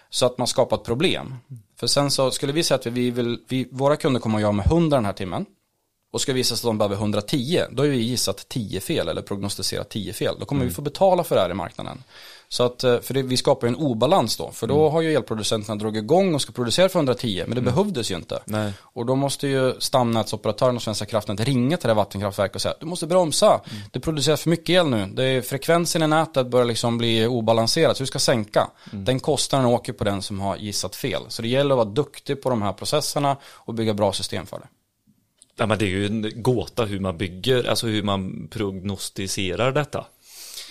så 0.09 0.25
att 0.25 0.37
man 0.37 0.47
skapar 0.47 0.77
ett 0.77 0.83
problem. 0.83 1.35
För 1.79 1.87
sen 1.87 2.11
så 2.11 2.31
skulle 2.31 2.53
vi 2.53 2.63
säga 2.63 2.75
att 2.75 2.85
vi 2.85 3.11
vill, 3.11 3.39
vi, 3.47 3.67
våra 3.71 3.95
kunder 3.95 4.19
kommer 4.19 4.37
att 4.37 4.41
göra 4.41 4.51
med 4.51 4.65
100 4.65 4.97
den 4.97 5.05
här 5.05 5.13
timmen. 5.13 5.45
Och 6.11 6.21
ska 6.21 6.33
visa 6.33 6.55
sig 6.55 6.67
att 6.67 6.69
de 6.69 6.77
behöver 6.77 6.95
110, 6.95 7.63
då 7.71 7.83
har 7.83 7.87
vi 7.87 7.97
gissat 7.97 8.49
10 8.49 8.79
fel 8.79 9.07
eller 9.07 9.21
prognostiserat 9.21 9.89
10 9.89 10.13
fel. 10.13 10.35
Då 10.39 10.45
kommer 10.45 10.61
mm. 10.61 10.69
vi 10.69 10.75
få 10.75 10.81
betala 10.81 11.23
för 11.23 11.35
det 11.35 11.41
här 11.41 11.49
i 11.49 11.53
marknaden. 11.53 12.03
Så 12.49 12.63
att, 12.63 12.83
eh, 12.83 12.99
för 12.99 13.13
det, 13.13 13.21
vi 13.21 13.37
skapar 13.37 13.67
en 13.67 13.75
obalans 13.75 14.37
då. 14.37 14.51
För 14.51 14.67
då 14.67 14.79
mm. 14.79 14.91
har 14.93 15.01
ju 15.01 15.13
elproducenterna 15.13 15.75
dragit 15.75 16.03
igång 16.03 16.35
och 16.35 16.41
ska 16.41 16.51
producera 16.51 16.89
för 16.89 16.99
110, 16.99 17.43
men 17.47 17.55
det 17.55 17.61
mm. 17.61 17.73
behövdes 17.73 18.11
ju 18.11 18.15
inte. 18.15 18.39
Nej. 18.45 18.73
Och 18.81 19.05
då 19.05 19.15
måste 19.15 19.47
ju 19.47 19.73
stamnätsoperatören 19.79 20.75
och 20.75 20.81
Svenska 20.81 21.05
kraftnät 21.05 21.39
ringa 21.39 21.77
till 21.77 21.87
det 21.87 21.93
vattenkraftverket 21.93 22.55
och 22.55 22.61
säga 22.61 22.75
du 22.79 22.85
måste 22.85 23.07
bromsa. 23.07 23.47
Mm. 23.47 23.83
Det 23.91 23.99
produceras 23.99 24.41
för 24.41 24.49
mycket 24.49 24.69
el 24.69 24.89
nu. 24.89 25.05
Det 25.05 25.23
är, 25.23 25.41
frekvensen 25.41 26.03
i 26.03 26.07
nätet 26.07 26.47
börjar 26.47 26.65
liksom 26.65 26.97
bli 26.97 27.27
obalanserad, 27.27 27.97
så 27.97 28.03
du 28.03 28.07
ska 28.07 28.19
sänka. 28.19 28.67
Mm. 28.91 29.05
Den 29.05 29.19
kostnaden 29.19 29.67
åker 29.67 29.93
på 29.93 30.03
den 30.03 30.21
som 30.21 30.39
har 30.39 30.57
gissat 30.57 30.95
fel. 30.95 31.21
Så 31.27 31.41
det 31.41 31.47
gäller 31.47 31.75
att 31.75 31.77
vara 31.77 31.95
duktig 31.95 32.41
på 32.41 32.49
de 32.49 32.61
här 32.61 32.73
processerna 32.73 33.37
och 33.43 33.73
bygga 33.73 33.93
bra 33.93 34.13
system 34.13 34.45
för 34.45 34.59
det. 34.59 34.67
Ja, 35.59 35.65
men 35.65 35.77
det 35.77 35.85
är 35.85 35.89
ju 35.89 36.05
en 36.05 36.31
gåta 36.35 36.85
hur 36.85 36.99
man 36.99 37.17
bygger, 37.17 37.69
alltså 37.69 37.87
hur 37.87 38.03
man 38.03 38.47
prognostiserar 38.51 39.71
detta. 39.71 40.05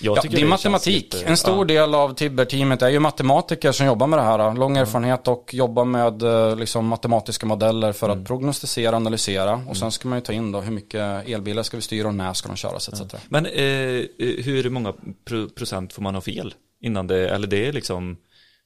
Jag 0.00 0.16
ja, 0.16 0.22
det 0.22 0.36
är 0.36 0.40
det 0.40 0.46
matematik. 0.46 1.14
Lite, 1.14 1.26
en 1.26 1.36
stor 1.36 1.72
ja. 1.72 1.80
del 1.80 1.94
av 1.94 2.14
Tibber-teamet 2.14 2.82
är 2.82 2.88
ju 2.88 2.98
matematiker 2.98 3.72
som 3.72 3.86
jobbar 3.86 4.06
med 4.06 4.18
det 4.18 4.22
här. 4.22 4.54
Lång 4.54 4.76
erfarenhet 4.76 5.28
och 5.28 5.54
jobbar 5.54 5.84
med 5.84 6.22
eh, 6.22 6.56
liksom, 6.56 6.86
matematiska 6.86 7.46
modeller 7.46 7.92
för 7.92 8.06
mm. 8.06 8.18
att 8.18 8.28
prognostisera 8.28 8.96
analysera. 8.96 9.52
Och 9.52 9.60
mm. 9.60 9.74
sen 9.74 9.92
ska 9.92 10.08
man 10.08 10.18
ju 10.18 10.22
ta 10.22 10.32
in 10.32 10.52
då 10.52 10.60
hur 10.60 10.72
mycket 10.72 11.28
elbilar 11.28 11.62
ska 11.62 11.76
vi 11.76 11.82
styra 11.82 12.08
och 12.08 12.14
när 12.14 12.32
ska 12.32 12.48
de 12.48 12.56
köras 12.56 12.88
etc. 12.88 13.00
Ja. 13.12 13.18
Men 13.28 13.46
eh, 13.46 13.52
hur 14.18 14.70
många 14.70 14.94
procent 15.56 15.92
får 15.92 16.02
man 16.02 16.14
ha 16.14 16.22
fel 16.22 16.54
innan 16.80 17.06
det, 17.06 17.28
eller 17.28 17.46
det 17.46 17.68
är 17.68 17.72
liksom 17.72 18.16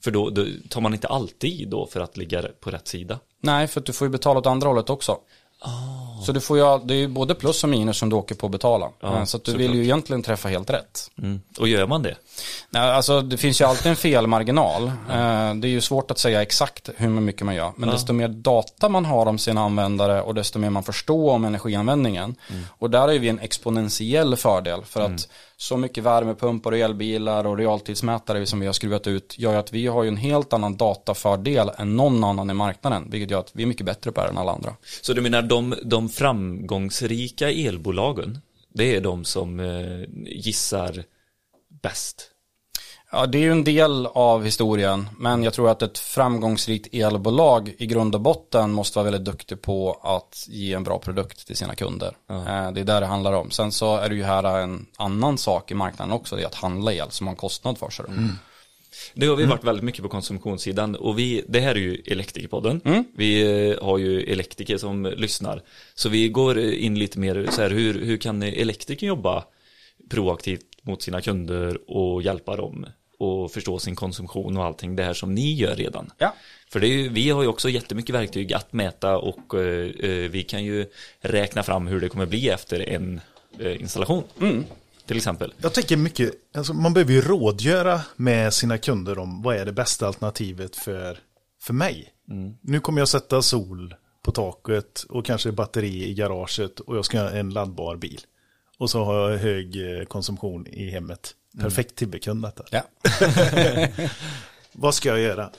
för 0.05 0.11
då, 0.11 0.31
då, 0.31 0.47
tar 0.69 0.81
man 0.81 0.95
inte 0.95 1.09
alltid 1.09 1.69
då 1.69 1.87
för 1.87 2.01
att 2.01 2.17
ligga 2.17 2.43
på 2.61 2.71
rätt 2.71 2.89
sida. 2.89 3.19
Nej, 3.43 3.67
för 3.67 3.81
du 3.81 3.93
får 3.93 4.07
ju 4.07 4.11
betala 4.11 4.39
åt 4.41 4.47
andra 4.47 4.69
hållet 4.69 4.91
också. 4.91 5.19
Oh. 5.65 6.23
Så 6.23 6.33
du 6.33 6.41
får 6.41 6.59
ju, 6.59 6.79
det 6.85 6.95
är 6.95 6.99
ju 6.99 7.09
både 7.09 7.35
plus 7.35 7.65
och 7.65 7.71
minus 7.71 7.99
som 7.99 8.09
du 8.09 8.17
åker 8.17 8.35
på 8.35 8.47
att 8.47 8.53
betala. 8.53 8.89
Ja, 9.01 9.27
så 9.27 9.37
att 9.37 9.45
du 9.45 9.57
vill 9.57 9.75
ju 9.75 9.83
egentligen 9.83 10.23
träffa 10.23 10.49
helt 10.49 10.71
rätt. 10.71 11.11
Mm. 11.19 11.41
Och 11.59 11.69
gör 11.69 11.87
man 11.87 12.03
det? 12.03 12.17
Nej, 12.71 12.83
alltså 12.83 13.21
det 13.21 13.37
finns 13.37 13.61
ju 13.61 13.65
alltid 13.65 13.91
en 13.91 13.97
felmarginal. 13.97 14.93
Ja. 15.09 15.15
Eh, 15.15 15.55
det 15.55 15.69
är 15.69 15.71
ju 15.71 15.81
svårt 15.81 16.11
att 16.11 16.19
säga 16.19 16.43
exakt 16.43 16.91
hur 16.97 17.09
mycket 17.09 17.43
man 17.43 17.55
gör. 17.55 17.73
Men 17.77 17.89
ja. 17.89 17.95
desto 17.95 18.13
mer 18.13 18.29
data 18.29 18.89
man 18.89 19.05
har 19.05 19.27
om 19.27 19.39
sina 19.39 19.63
användare 19.63 20.23
och 20.23 20.35
desto 20.35 20.59
mer 20.59 20.71
man 20.71 20.83
förstår 20.83 21.33
om 21.33 21.45
energianvändningen. 21.45 22.37
Mm. 22.51 22.63
Och 22.79 22.91
där 22.91 23.09
är 23.09 23.19
vi 23.19 23.29
en 23.29 23.41
exponentiell 23.41 24.37
fördel. 24.37 24.85
För 24.85 25.01
att 25.01 25.09
mm 25.09 25.21
så 25.61 25.77
mycket 25.77 26.05
värmepumpar 26.05 26.73
och 26.73 26.79
elbilar 26.79 27.47
och 27.47 27.59
realtidsmätare 27.59 28.47
som 28.47 28.61
vi 28.61 28.67
har 28.67 28.73
skruvat 28.73 29.07
ut 29.07 29.39
gör 29.39 29.57
att 29.57 29.73
vi 29.73 29.87
har 29.87 30.03
ju 30.03 30.09
en 30.09 30.17
helt 30.17 30.53
annan 30.53 30.77
datafördel 30.77 31.71
än 31.79 31.97
någon 31.97 32.25
annan 32.25 32.51
i 32.51 32.55
marknaden, 32.55 33.11
vilket 33.11 33.31
gör 33.31 33.41
att 33.41 33.51
vi 33.53 33.63
är 33.63 33.67
mycket 33.67 33.87
bättre 33.87 34.13
på 34.13 34.21
det 34.21 34.29
än 34.29 34.39
alla 34.39 34.53
andra. 34.53 34.77
Så 35.03 35.13
du 35.13 35.21
menar 35.21 35.43
de, 35.43 35.75
de 35.85 36.09
framgångsrika 36.09 37.51
elbolagen, 37.51 38.39
det 38.75 38.97
är 38.97 39.01
de 39.01 39.25
som 39.25 39.61
eh, 39.61 40.01
gissar 40.27 41.05
bäst? 41.83 42.31
Ja, 43.13 43.27
det 43.27 43.39
är 43.39 43.43
ju 43.43 43.53
en 43.53 43.65
del 43.65 44.07
av 44.07 44.45
historien, 44.45 45.09
men 45.19 45.43
jag 45.43 45.53
tror 45.55 45.71
att 45.71 45.83
ett 45.83 45.99
framgångsrikt 45.99 46.95
elbolag 46.95 47.75
i 47.79 47.87
grund 47.87 48.15
och 48.15 48.21
botten 48.21 48.73
måste 48.73 48.99
vara 48.99 49.11
väldigt 49.11 49.25
duktig 49.25 49.63
på 49.63 50.01
att 50.03 50.47
ge 50.49 50.73
en 50.73 50.85
bra 50.85 50.99
produkt 50.99 51.47
till 51.47 51.57
sina 51.57 51.75
kunder. 51.75 52.17
Mm. 52.31 52.75
Det 52.75 52.81
är 52.81 52.85
där 52.85 53.01
det 53.01 53.07
handlar 53.07 53.33
om. 53.33 53.51
Sen 53.51 53.73
så 53.73 53.97
är 53.97 54.09
det 54.09 54.15
ju 54.15 54.25
här 54.25 54.59
en 54.59 54.87
annan 54.97 55.39
sak 55.39 55.71
i 55.71 55.75
marknaden 55.75 56.13
också, 56.13 56.37
det 56.37 56.43
är 56.43 56.47
att 56.47 56.55
handla 56.55 56.93
el 56.93 57.11
som 57.11 57.27
har 57.27 57.33
en 57.33 57.37
kostnad 57.37 57.79
för 57.79 57.91
sig. 57.91 58.05
Mm. 58.09 58.31
Det 59.15 59.27
har 59.27 59.37
vi 59.37 59.45
varit 59.45 59.65
väldigt 59.65 59.85
mycket 59.85 60.03
på 60.03 60.09
konsumtionssidan 60.09 60.95
och 60.95 61.19
vi, 61.19 61.45
det 61.49 61.61
här 61.61 61.75
är 61.75 61.79
ju 61.79 62.03
Elektrikerpodden. 62.07 62.81
Vi 63.17 63.43
eh, 63.71 63.85
har 63.85 63.99
ju 63.99 64.23
elektriker 64.23 64.79
som 64.79 65.05
lyssnar. 65.17 65.63
Så 65.95 66.09
vi 66.09 66.29
går 66.29 66.59
in 66.59 66.99
lite 66.99 67.19
mer 67.19 67.49
så 67.51 67.63
här, 67.63 67.71
hur, 67.71 68.05
hur 68.05 68.17
kan 68.17 68.43
elektriker 68.43 69.07
jobba 69.07 69.45
proaktivt 70.11 70.67
mot 70.83 71.03
sina 71.03 71.21
kunder 71.21 71.91
och 71.91 72.23
hjälpa 72.23 72.57
dem 72.57 72.87
och 73.21 73.53
förstå 73.53 73.79
sin 73.79 73.97
konsumtion 73.97 74.57
och 74.57 74.65
allting 74.65 74.97
det 74.97 75.05
här 75.05 75.13
som 75.13 75.35
ni 75.35 75.55
gör 75.55 75.77
redan. 75.77 76.11
Ja. 76.19 76.35
För 76.69 76.81
det 76.81 76.87
är 76.87 76.93
ju, 76.93 77.09
vi 77.09 77.31
har 77.31 77.43
ju 77.43 77.49
också 77.49 77.69
jättemycket 77.69 78.15
verktyg 78.15 78.53
att 78.53 78.73
mäta 78.73 79.19
och 79.19 79.55
eh, 79.55 79.91
eh, 80.11 80.31
vi 80.31 80.43
kan 80.43 80.65
ju 80.65 80.87
räkna 81.21 81.63
fram 81.63 81.87
hur 81.87 82.01
det 82.01 82.09
kommer 82.09 82.27
bli 82.27 82.49
efter 82.49 82.89
en 82.89 83.21
eh, 83.59 83.81
installation. 83.81 84.25
Till 85.07 85.17
exempel. 85.17 85.53
Jag 85.63 85.75
tänker 85.75 85.97
mycket, 85.97 86.33
alltså 86.55 86.75
man 86.75 86.95
behöver 86.95 87.13
ju 87.13 87.21
rådgöra 87.21 88.01
med 88.17 88.55
sina 88.55 88.79
kunder 88.79 89.19
om 89.19 89.43
vad 89.43 89.57
är 89.57 89.65
det 89.65 89.73
bästa 89.73 90.07
alternativet 90.07 90.77
för, 90.77 91.19
för 91.63 91.75
mig. 91.75 92.09
Nu 92.61 92.81
kommer 92.81 93.01
jag 93.01 93.09
sätta 93.09 93.43
sol 93.43 93.95
på 94.23 94.33
taket 94.33 95.05
och 95.09 95.27
kanske 95.27 95.53
batteri 95.53 96.09
i 96.09 96.15
garaget 96.15 96.81
och 96.81 96.97
jag 96.97 97.05
ska 97.05 97.21
ha 97.21 97.31
en 97.31 97.51
laddbar 97.51 97.97
bil. 97.97 98.21
Och 98.79 98.91
så 98.91 99.05
har 99.05 99.31
jag 99.31 99.39
hög 99.39 99.99
eh, 99.99 100.05
konsumtion 100.05 100.67
i 100.67 100.91
hemmet. 100.91 101.35
Perfekt 101.59 101.97
tv-kund 101.97 102.43
detta. 102.43 102.65
Ja. 102.71 102.83
Vad 104.73 104.95
ska 104.95 105.09
jag 105.09 105.21
göra? 105.21 105.51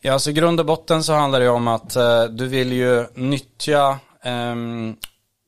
Ja, 0.00 0.18
i 0.30 0.32
grund 0.32 0.60
och 0.60 0.66
botten 0.66 1.04
så 1.04 1.12
handlar 1.12 1.40
det 1.40 1.48
om 1.48 1.68
att 1.68 1.96
eh, 1.96 2.24
du 2.24 2.46
vill 2.46 2.72
ju 2.72 3.06
nyttja 3.14 3.98
ehm, 4.22 4.96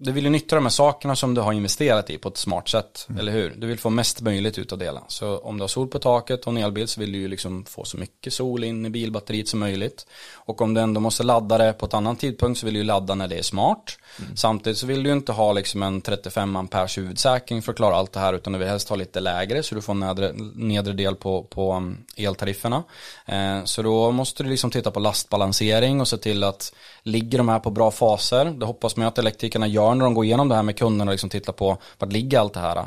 du 0.03 0.13
vill 0.13 0.25
ju 0.25 0.31
nyttja 0.31 0.57
de 0.57 0.65
här 0.65 0.71
sakerna 0.71 1.17
som 1.17 1.35
du 1.35 1.41
har 1.41 1.53
investerat 1.53 2.11
i 2.11 2.19
på 2.19 2.29
ett 2.29 2.37
smart 2.37 2.69
sätt, 2.69 3.09
eller 3.19 3.33
hur? 3.33 3.55
Du 3.57 3.67
vill 3.67 3.79
få 3.79 3.91
mest 3.91 4.21
möjligt 4.21 4.59
ut 4.59 4.73
av 4.73 4.79
det. 4.79 4.85
hela. 4.85 5.03
Så 5.09 5.39
om 5.39 5.57
du 5.57 5.63
har 5.63 5.69
sol 5.69 5.89
på 5.89 5.99
taket 5.99 6.45
och 6.45 6.53
en 6.53 6.57
elbil 6.57 6.89
så 6.89 7.01
vill 7.01 7.13
du 7.13 7.19
ju 7.19 7.29
liksom 7.29 7.65
få 7.65 7.85
så 7.85 7.97
mycket 7.97 8.33
sol 8.33 8.65
in 8.65 8.87
i 8.87 8.91
bilbatteriet 8.91 9.49
som 9.49 9.61
möjligt. 9.61 10.07
Och 10.35 10.61
om 10.63 10.75
du 10.75 10.81
ändå 10.81 11.01
måste 11.01 11.23
ladda 11.23 11.59
det 11.59 11.73
på 11.73 11.87
ett 11.87 11.95
annan 11.95 12.17
tidpunkt 12.17 12.61
så 12.61 12.67
vill 12.67 12.75
du 12.75 12.81
ju 12.81 12.87
ladda 12.87 13.15
när 13.15 13.29
det 13.29 13.39
är 13.39 13.43
smart. 13.43 13.99
Samtidigt 14.35 14.79
så 14.79 14.87
vill 14.87 15.03
du 15.03 15.11
ju 15.11 15.17
inte 15.17 15.33
ha 15.33 15.53
liksom 15.53 15.83
en 15.83 16.01
35 16.01 16.57
amperes 16.57 16.99
huvudsäkring 16.99 17.63
för 17.63 17.73
att 17.73 17.77
klara 17.77 17.97
allt 17.97 18.13
det 18.13 18.21
här 18.21 18.33
utan 18.33 18.53
du 18.53 18.59
vill 18.59 18.69
helst 18.69 18.89
ha 18.89 18.97
lite 18.97 19.21
lägre 19.21 19.63
så 19.63 19.75
du 19.75 19.83
får 19.83 19.95
nedre, 19.95 20.33
nedre 20.55 20.93
del 20.93 21.17
på, 21.17 21.43
på 21.43 21.75
um, 21.75 22.05
eltarifferna. 22.17 22.83
Eh, 23.27 23.65
så 23.65 23.83
då 23.83 24.13
måste 24.13 24.43
du 24.43 24.49
liksom 24.49 24.71
titta 24.71 24.91
på 24.91 25.01
lastbalansering 25.01 26.01
och 26.01 26.09
se 26.09 26.17
till 26.17 26.45
att 26.45 26.73
ligger 27.03 27.39
de 27.39 27.49
här 27.49 27.59
på 27.59 27.71
bra 27.71 27.91
faser. 27.91 28.45
Det 28.45 28.67
hoppas 28.67 28.97
man 28.97 29.07
att 29.07 29.19
elektrikerna 29.19 29.67
gör 29.67 29.90
när 29.95 30.05
de 30.05 30.15
går 30.15 30.25
igenom 30.25 30.49
det 30.49 30.55
här 30.55 30.63
med 30.63 30.79
kunderna 30.79 31.11
och 31.11 31.15
liksom 31.15 31.31
tittar 31.31 31.53
på 31.53 31.77
vart 31.99 32.13
ligger 32.13 32.39
allt 32.39 32.55
det 32.55 32.61
här. 32.61 32.87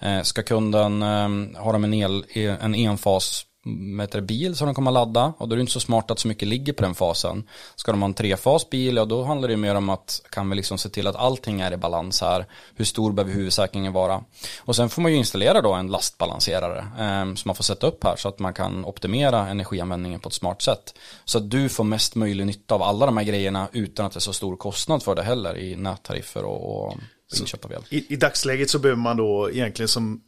Eh, 0.00 0.22
ska 0.22 0.42
kunden, 0.42 1.02
ehm, 1.02 1.56
har 1.58 1.72
de 1.72 1.84
en, 1.84 1.94
el, 1.94 2.24
en 2.60 2.74
enfas 2.74 3.46
med 3.64 4.14
ett 4.14 4.24
bil 4.24 4.56
som 4.56 4.66
de 4.66 4.74
kommer 4.74 4.90
att 4.90 4.94
ladda 4.94 5.32
och 5.38 5.48
då 5.48 5.54
är 5.54 5.56
det 5.56 5.60
inte 5.60 5.72
så 5.72 5.80
smart 5.80 6.10
att 6.10 6.18
så 6.18 6.28
mycket 6.28 6.48
ligger 6.48 6.72
på 6.72 6.82
den 6.82 6.94
fasen. 6.94 7.48
Ska 7.76 7.92
de 7.92 8.02
ha 8.02 8.08
en 8.08 8.14
trefas 8.14 8.70
bil, 8.70 8.96
ja 8.96 9.04
då 9.04 9.24
handlar 9.24 9.48
det 9.48 9.56
mer 9.56 9.74
om 9.74 9.88
att 9.88 10.22
kan 10.30 10.50
vi 10.50 10.56
liksom 10.56 10.78
se 10.78 10.88
till 10.88 11.06
att 11.06 11.16
allting 11.16 11.60
är 11.60 11.72
i 11.72 11.76
balans 11.76 12.20
här. 12.20 12.46
Hur 12.74 12.84
stor 12.84 13.12
behöver 13.12 13.34
huvudsäkringen 13.34 13.92
vara? 13.92 14.24
Och 14.58 14.76
sen 14.76 14.88
får 14.88 15.02
man 15.02 15.12
ju 15.12 15.18
installera 15.18 15.60
då 15.60 15.72
en 15.72 15.86
lastbalanserare 15.86 16.78
eh, 16.78 17.34
som 17.34 17.48
man 17.48 17.54
får 17.54 17.64
sätta 17.64 17.86
upp 17.86 18.04
här 18.04 18.16
så 18.16 18.28
att 18.28 18.38
man 18.38 18.54
kan 18.54 18.84
optimera 18.84 19.48
energianvändningen 19.48 20.20
på 20.20 20.28
ett 20.28 20.34
smart 20.34 20.62
sätt. 20.62 20.94
Så 21.24 21.38
att 21.38 21.50
du 21.50 21.68
får 21.68 21.84
mest 21.84 22.14
möjlig 22.14 22.46
nytta 22.46 22.74
av 22.74 22.82
alla 22.82 23.06
de 23.06 23.16
här 23.16 23.24
grejerna 23.24 23.68
utan 23.72 24.06
att 24.06 24.12
det 24.12 24.18
är 24.18 24.20
så 24.20 24.32
stor 24.32 24.56
kostnad 24.56 25.02
för 25.02 25.14
det 25.14 25.22
heller 25.22 25.58
i 25.58 25.76
nättariffer 25.76 26.44
och, 26.44 26.86
och 26.86 26.96
inköp 27.40 27.64
av 27.64 27.72
el. 27.72 27.82
I, 27.88 28.12
I 28.12 28.16
dagsläget 28.16 28.70
så 28.70 28.78
behöver 28.78 29.00
man 29.00 29.16
då 29.16 29.50
egentligen 29.50 29.88
som 29.88 30.20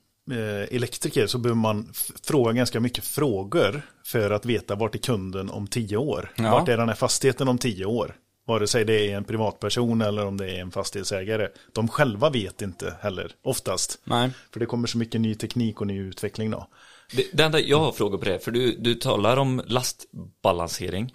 elektriker 0.70 1.26
så 1.26 1.38
behöver 1.38 1.60
man 1.60 1.92
fråga 2.24 2.52
ganska 2.52 2.80
mycket 2.80 3.04
frågor 3.04 3.82
för 4.04 4.30
att 4.30 4.46
veta 4.46 4.74
vart 4.74 4.94
är 4.94 4.98
kunden 4.98 5.50
om 5.50 5.66
tio 5.66 5.96
år. 5.96 6.32
Ja. 6.36 6.50
Vart 6.50 6.68
är 6.68 6.76
den 6.76 6.88
här 6.88 6.96
fastigheten 6.96 7.48
om 7.48 7.58
tio 7.58 7.84
år? 7.84 8.16
Vare 8.46 8.66
sig 8.66 8.84
det 8.84 9.10
är 9.10 9.16
en 9.16 9.24
privatperson 9.24 10.00
eller 10.00 10.26
om 10.26 10.36
det 10.36 10.50
är 10.50 10.60
en 10.60 10.70
fastighetsägare. 10.70 11.48
De 11.72 11.88
själva 11.88 12.30
vet 12.30 12.62
inte 12.62 12.96
heller, 13.00 13.32
oftast. 13.42 13.98
Nej. 14.04 14.30
För 14.52 14.60
det 14.60 14.66
kommer 14.66 14.88
så 14.88 14.98
mycket 14.98 15.20
ny 15.20 15.34
teknik 15.34 15.80
och 15.80 15.86
ny 15.86 15.98
utveckling 15.98 16.50
då. 16.50 16.68
Det, 17.12 17.26
det 17.32 17.42
enda 17.42 17.60
jag 17.60 17.78
har 17.78 17.92
frågor 17.92 18.18
på 18.18 18.24
det, 18.24 18.44
för 18.44 18.50
du, 18.50 18.76
du 18.76 18.94
talar 18.94 19.36
om 19.36 19.62
lastbalansering. 19.66 21.12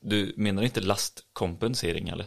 Du 0.00 0.34
menar 0.36 0.62
inte 0.62 0.80
lastkompensering 0.80 2.08
eller? 2.08 2.26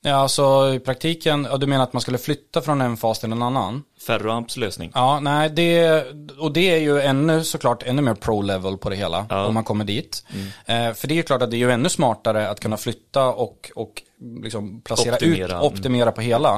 Ja, 0.00 0.14
alltså 0.14 0.74
i 0.74 0.80
praktiken, 0.80 1.46
ja, 1.50 1.56
du 1.56 1.66
menar 1.66 1.84
att 1.84 1.92
man 1.92 2.02
skulle 2.02 2.18
flytta 2.18 2.62
från 2.62 2.80
en 2.80 2.96
fas 2.96 3.20
till 3.20 3.32
en 3.32 3.42
annan? 3.42 3.82
Ferroamps 4.06 4.56
lösning. 4.56 4.90
Ja, 4.94 5.20
nej, 5.20 5.50
det, 5.50 6.04
och 6.38 6.52
det 6.52 6.74
är 6.74 6.78
ju 6.78 7.00
ännu 7.00 7.44
såklart 7.44 7.82
ännu 7.82 8.02
mer 8.02 8.14
pro-level 8.14 8.76
på 8.78 8.90
det 8.90 8.96
hela, 8.96 9.26
Ja. 9.30 9.46
om 9.46 9.54
man 9.54 9.64
kommer 9.64 9.84
dit. 9.84 10.24
Eh, 10.66 10.92
för 10.92 11.08
det 11.08 11.14
är 11.14 11.16
ju 11.16 11.22
klart 11.22 11.42
att 11.42 11.50
det 11.50 11.56
är 11.56 11.58
ju 11.58 11.70
ännu 11.72 11.88
smartare 11.88 12.48
att 12.50 12.60
kunna 12.60 12.76
flytta 12.76 13.26
och, 13.26 13.70
och 13.74 14.02
liksom 14.42 14.80
placera 14.80 15.14
Optimera. 15.14 15.56
ut, 15.58 15.62
optimera 15.62 16.12
på 16.12 16.20
hela. 16.20 16.54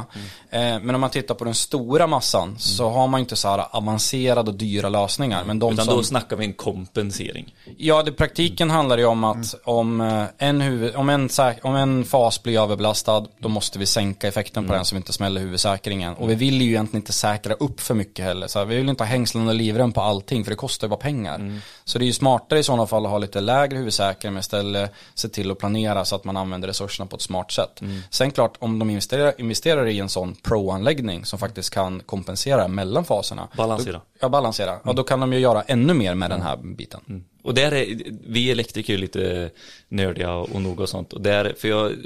Eh, 0.50 0.60
men 0.60 0.94
om 0.94 1.00
man 1.00 1.10
tittar 1.10 1.34
på 1.34 1.44
den 1.44 1.54
stora 1.54 2.06
massan 2.06 2.58
så 2.58 2.88
har 2.88 3.06
man 3.06 3.20
ju 3.20 3.22
inte 3.22 3.36
så 3.36 3.48
här 3.48 3.64
avancerade 3.70 4.50
och 4.50 4.56
dyra 4.56 4.88
lösningar. 4.88 5.44
Men 5.44 5.58
de 5.58 5.72
Utan 5.72 5.84
som, 5.86 5.96
då 5.96 6.02
snackar 6.02 6.36
vi 6.36 6.44
en 6.44 6.52
kompensering. 6.52 7.54
Ja, 7.76 8.02
det 8.02 8.12
praktiken 8.12 8.70
handlar 8.70 8.98
ju 8.98 9.04
om 9.04 9.24
att 9.24 9.54
om, 9.64 10.00
eh, 10.00 10.24
en 10.38 10.60
huvud, 10.60 10.96
om, 10.96 11.08
en, 11.08 11.28
om 11.62 11.74
en 11.76 12.04
fas 12.04 12.42
blir 12.42 12.60
överbelastad, 12.62 13.24
då 13.38 13.48
måste 13.48 13.78
vi 13.78 13.86
sänka 13.86 14.28
effekten 14.28 14.66
på 14.66 14.72
den 14.72 14.84
så 14.84 14.94
vi 14.94 14.96
inte 14.96 15.12
smäller 15.12 15.40
huvudsäkringen. 15.40 16.14
Och 16.14 16.30
vi 16.30 16.34
vill 16.34 16.62
ju 16.62 16.68
egentligen 16.68 17.02
inte 17.02 17.12
säkra 17.12 17.37
upp 17.46 17.80
för 17.80 17.94
mycket 17.94 18.24
heller. 18.24 18.46
Så 18.46 18.58
här, 18.58 18.66
vi 18.66 18.76
vill 18.76 18.88
inte 18.88 19.02
ha 19.02 19.08
hängslen 19.08 19.48
och 19.48 19.54
livrem 19.54 19.92
på 19.92 20.00
allting, 20.00 20.44
för 20.44 20.50
det 20.50 20.56
kostar 20.56 20.86
ju 20.86 20.90
bara 20.90 21.00
pengar. 21.00 21.60
Så 21.84 21.98
det 21.98 22.04
är 22.04 22.06
ju 22.06 22.12
smartare 22.12 22.58
i 22.58 22.62
sådana 22.62 22.86
fall 22.86 23.04
att 23.06 23.10
ha 23.10 23.18
lite 23.18 23.40
lägre 23.40 23.78
huvudsäkring, 23.78 24.32
men 24.32 24.40
istället 24.40 24.92
se 25.14 25.28
till 25.28 25.50
att 25.50 25.58
planera 25.58 26.04
så 26.04 26.16
att 26.16 26.24
man 26.24 26.36
använder 26.36 26.68
resurserna 26.68 27.06
på 27.06 27.16
ett 27.16 27.22
smart 27.22 27.52
sätt. 27.52 27.80
Sen 28.10 28.30
klart, 28.30 28.56
om 28.58 28.78
de 28.78 28.90
investerar, 28.90 29.34
investerar 29.38 29.86
i 29.86 29.98
en 29.98 30.08
sån 30.08 30.34
pro-anläggning 30.34 31.24
som 31.24 31.38
faktiskt 31.38 31.70
kan 31.70 32.00
kompensera 32.00 32.68
mellan 32.68 33.04
faserna. 33.04 33.48
Balansera. 33.56 33.92
Då, 33.92 34.00
ja, 34.20 34.28
balansera. 34.28 34.78
Ja, 34.84 34.92
då 34.92 35.02
kan 35.02 35.20
de 35.20 35.32
ju 35.32 35.38
göra 35.38 35.62
ännu 35.62 35.94
mer 35.94 36.14
med 36.14 36.30
den 36.30 36.42
här 36.42 36.56
biten. 36.56 37.24
Och 37.48 37.54
där 37.54 37.72
är, 37.72 37.86
vi 38.26 38.50
elektriker 38.50 38.94
är 38.94 38.98
lite 38.98 39.50
nördiga 39.88 40.34
och 40.34 40.62
noga 40.62 40.82
och 40.82 40.88
sånt. 40.88 41.12
Och 41.12 41.20
där, 41.20 41.54
för 41.58 41.68
jag 41.68 41.90
eh, 41.90 41.96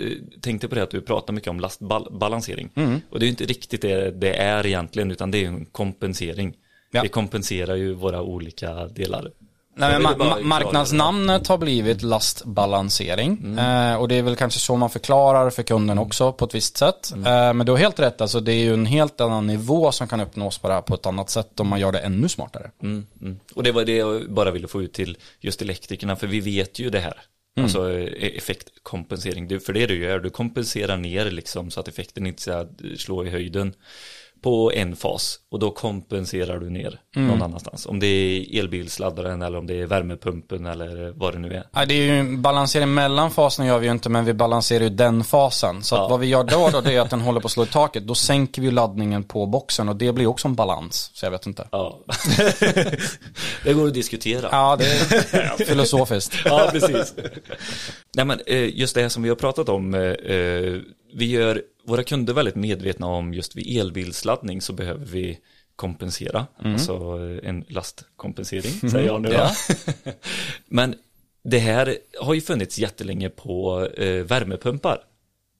tänkte 0.40 0.68
på 0.68 0.74
det 0.74 0.82
att 0.82 0.90
du 0.90 1.00
pratar 1.00 1.32
mycket 1.32 1.50
om 1.50 1.60
lastbalansering. 1.60 2.70
Och 3.10 3.18
det 3.18 3.24
är 3.24 3.26
ju 3.26 3.30
inte 3.30 3.44
riktigt 3.44 3.82
det 3.82 4.10
det 4.10 4.34
är 4.34 4.66
egentligen, 4.66 5.10
utan 5.10 5.30
det 5.30 5.44
är 5.44 5.48
en 5.48 5.64
kompensering. 5.64 6.54
Ja. 6.90 7.02
Vi 7.02 7.08
kompenserar 7.08 7.76
ju 7.76 7.92
våra 7.92 8.22
olika 8.22 8.86
delar. 8.86 9.30
Nej, 9.74 9.98
ma- 9.98 10.14
klargöra 10.14 10.44
marknadsnamnet 10.44 11.46
har 11.46 11.58
blivit 11.58 12.02
lastbalansering. 12.02 13.58
Eh, 13.58 13.94
och 13.94 14.08
det 14.08 14.14
är 14.14 14.22
väl 14.22 14.36
kanske 14.36 14.60
så 14.60 14.76
man 14.76 14.90
förklarar 14.90 15.50
för 15.50 15.62
kunden 15.62 15.98
också 15.98 16.32
på 16.32 16.44
ett 16.44 16.54
visst 16.54 16.76
sätt. 16.76 17.12
Eh, 17.12 17.52
men 17.54 17.66
du 17.66 17.72
har 17.72 17.78
helt 17.78 18.00
rätt, 18.00 18.20
alltså 18.20 18.40
det 18.40 18.52
är 18.52 18.64
ju 18.64 18.74
en 18.74 18.86
helt 18.86 19.20
annan 19.20 19.46
nivå 19.46 19.92
som 19.92 20.08
kan 20.08 20.20
uppnås 20.20 20.58
på 20.58 20.68
det 20.68 20.74
här 20.74 20.80
på 20.80 20.94
ett 20.94 21.06
annat 21.06 21.30
sätt 21.30 21.60
om 21.60 21.68
man 21.68 21.80
gör 21.80 21.92
det 21.92 21.98
ännu 21.98 22.28
smartare. 22.28 22.70
Mm, 22.82 23.06
mm. 23.20 23.38
Och 23.54 23.62
det 23.62 23.72
var 23.72 23.84
det 23.84 23.96
jag 23.96 24.30
bara 24.30 24.50
ville 24.50 24.68
få 24.68 24.82
ut 24.82 24.92
till 24.92 25.16
just 25.40 25.62
elektrikerna, 25.62 26.16
för 26.16 26.26
vi 26.26 26.40
vet 26.40 26.78
ju 26.78 26.90
det 26.90 27.00
här. 27.00 27.14
Alltså 27.60 27.92
eh, 27.92 28.36
effektkompensering, 28.36 29.60
för 29.60 29.72
det 29.72 29.86
du 29.86 29.98
gör, 29.98 30.18
du 30.18 30.30
kompenserar 30.30 30.96
ner 30.96 31.30
liksom 31.30 31.70
så 31.70 31.80
att 31.80 31.88
effekten 31.88 32.26
inte 32.26 32.42
ska 32.42 32.66
slå 32.98 33.24
i 33.24 33.30
höjden 33.30 33.74
på 34.42 34.72
en 34.74 34.96
fas 34.96 35.38
och 35.50 35.58
då 35.58 35.70
kompenserar 35.70 36.58
du 36.58 36.70
ner 36.70 37.00
någon 37.16 37.42
annanstans. 37.42 37.86
Om 37.86 38.00
det 38.00 38.06
är 38.06 38.58
elbilsladdaren 38.60 39.42
eller 39.42 39.58
om 39.58 39.66
det 39.66 39.80
är 39.80 39.86
värmepumpen 39.86 40.66
eller 40.66 41.10
vad 41.16 41.32
det 41.34 41.38
nu 41.38 41.52
är. 41.54 41.64
Nej, 41.70 41.86
det 41.86 41.94
är 41.94 42.02
ju 42.02 42.18
en 42.18 42.42
balansering 42.42 42.94
mellan 42.94 43.30
faserna 43.30 43.66
gör 43.68 43.78
vi 43.78 43.86
ju 43.86 43.92
inte, 43.92 44.08
men 44.08 44.24
vi 44.24 44.32
balanserar 44.34 44.84
ju 44.84 44.90
den 44.90 45.24
fasen. 45.24 45.82
Så 45.82 45.94
Ja. 45.94 46.08
vad 46.08 46.20
vi 46.20 46.26
gör 46.26 46.44
då, 46.44 46.68
då 46.72 46.80
det 46.80 46.92
är 46.94 47.00
att 47.00 47.10
den 47.10 47.20
håller 47.28 47.40
på 47.40 47.46
att 47.46 47.52
slå 47.52 47.62
i 47.62 47.66
taket. 47.66 48.06
Då 48.06 48.14
sänker 48.14 48.62
vi 48.62 48.70
laddningen 48.70 49.24
på 49.24 49.46
boxen 49.46 49.88
och 49.88 49.96
det 49.96 50.12
blir 50.12 50.26
också 50.26 50.48
en 50.48 50.54
balans. 50.54 51.10
Så 51.14 51.26
jag 51.26 51.30
vet 51.30 51.46
inte. 51.46 51.68
Ja. 51.72 51.98
det 53.64 53.72
går 53.74 53.86
att 53.86 53.94
diskutera. 53.94 54.48
Ja, 54.52 54.76
det 54.76 54.84
är 54.84 55.64
filosofiskt. 55.64 56.34
Ja, 56.44 56.68
precis. 56.72 57.14
Nej, 58.16 58.24
men 58.24 58.40
eh, 58.46 58.78
just 58.78 58.94
det 58.94 59.02
här 59.02 59.08
som 59.08 59.22
vi 59.22 59.28
har 59.28 59.36
pratat 59.36 59.68
om, 59.68 59.94
eh, 59.94 60.00
eh, 60.00 60.80
vi 61.14 61.26
gör 61.26 61.62
våra 61.84 62.04
kunder 62.04 62.34
väldigt 62.34 62.54
medvetna 62.54 63.06
om 63.06 63.34
just 63.34 63.56
vid 63.56 63.78
elbilsladdning 63.80 64.60
så 64.60 64.72
behöver 64.72 65.04
vi 65.06 65.38
kompensera, 65.76 66.46
alltså 66.58 66.92
eh, 67.42 67.48
en 67.48 67.64
lastkompensering, 67.68 68.90
säger 68.90 69.06
jag 69.06 69.22
nu. 69.22 69.28
Ja. 69.32 69.50
Men 70.66 70.94
det 71.44 71.58
här 71.58 71.98
har 72.20 72.34
ju 72.34 72.40
funnits 72.40 72.78
jättelänge 72.78 73.28
på 73.28 73.86
eh, 73.96 74.24
värmepumpar. 74.24 75.00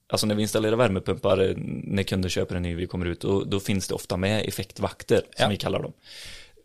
Alltså 0.09 0.27
när 0.27 0.35
vi 0.35 0.41
installerar 0.41 0.75
värmepumpar, 0.75 1.49
eh, 1.49 1.53
när 1.83 2.03
kunder 2.03 2.29
köper 2.29 2.55
en 2.55 2.61
ny, 2.61 2.75
vi 2.75 2.87
kommer 2.87 3.05
ut, 3.05 3.23
och 3.23 3.47
då 3.47 3.59
finns 3.59 3.87
det 3.87 3.93
ofta 3.93 4.17
med 4.17 4.45
effektvakter, 4.47 5.17
som 5.17 5.43
Ja. 5.43 5.49
vi 5.49 5.57
kallar 5.57 5.81
dem. 5.81 5.93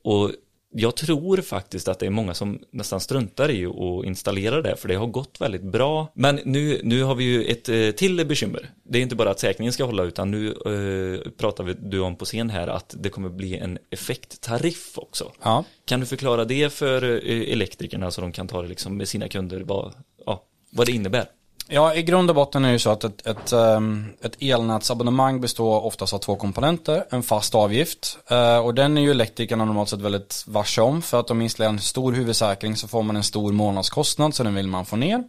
Och 0.05 0.33
jag 0.71 0.97
tror 0.97 1.37
faktiskt 1.37 1.89
att 1.89 1.99
det 1.99 2.07
är 2.07 2.11
många 2.11 2.35
som 2.35 2.59
nästan 2.71 3.01
struntar 3.01 3.51
i 3.51 3.67
att 3.67 4.07
installera 4.07 4.63
det, 4.63 4.77
för 4.77 4.89
det 4.89 4.95
har 4.95 5.07
gått 5.07 5.41
väldigt 5.41 5.63
bra. 5.63 6.13
Men 6.15 6.41
nu, 6.45 6.81
nu 6.85 7.03
har 7.03 7.15
vi 7.15 7.25
ju 7.25 7.45
ett 7.45 7.69
eh, 7.69 7.91
till 7.91 8.27
bekymmer. 8.27 8.71
Det 8.83 8.99
är 8.99 9.03
inte 9.03 9.17
bara 9.17 9.31
att 9.31 9.41
säkringen 9.41 9.73
ska 9.73 9.85
hålla, 9.85 10.03
utan 10.03 10.31
nu 10.31 10.49
eh, 10.49 11.31
pratar 11.31 11.65
vi, 11.65 11.75
du 11.79 12.01
om 12.01 12.17
på 12.17 12.25
scen 12.25 12.51
här 12.51 12.69
att 12.69 12.95
det 12.99 13.09
kommer 13.09 13.29
bli 13.29 13.57
en 13.57 13.79
effekttariff 13.91 14.99
också. 14.99 15.33
Ja. 15.43 15.65
Kan 15.85 16.01
du 16.01 16.07
förklara 16.07 16.45
det 16.45 16.73
för 16.73 17.03
eh, 17.03 17.53
elektrikerna 17.53 18.11
så 18.11 18.21
de 18.21 18.33
kan 18.33 18.49
ta 18.49 18.63
det 18.63 18.69
liksom 18.69 18.97
med 18.97 19.09
sina 19.09 19.29
kunder, 19.29 19.61
vad, 19.61 19.95
ja, 20.27 20.45
vad 20.71 20.87
det 20.87 20.93
innebär? 20.93 21.27
Ja, 21.71 21.95
i 21.95 22.03
grund 22.03 22.31
och 22.31 22.37
botten 22.37 22.65
är 22.65 22.69
det 22.69 22.73
ju 22.73 22.79
så 22.79 22.91
att 22.91 23.05
ett, 23.05 23.27
ett, 23.27 23.53
ehm, 23.53 24.07
ett 24.23 24.43
elnätsabonnemang 24.43 25.41
består 25.41 25.85
oftast 25.85 26.13
av 26.13 26.19
två 26.19 26.37
komponenter. 26.37 27.05
En 27.11 27.23
fast 27.23 27.55
avgift 27.55 28.19
eh, 28.31 28.59
och 28.59 28.75
den 28.75 28.99
är 28.99 29.03
ju 29.03 29.11
elektrikerna 29.11 29.65
normalt 29.65 29.89
sett 29.89 30.01
väldigt 30.01 30.45
varse 30.47 30.81
om 30.81 31.03
för 31.03 31.21
att 31.21 31.31
om 31.31 31.43
installerar 31.43 31.73
en 31.73 31.79
stor 31.79 32.13
huvudsäkring 32.13 32.77
så 32.77 32.89
får 32.89 33.03
man 33.03 33.17
en 33.17 33.23
stor 33.23 33.53
månadskostnad 33.53 34.35
så 34.35 34.43
den 34.43 34.55
vill 34.55 34.67
man 34.67 34.87
få 34.87 34.97
ner. 34.97 35.15
Mm. 35.15 35.29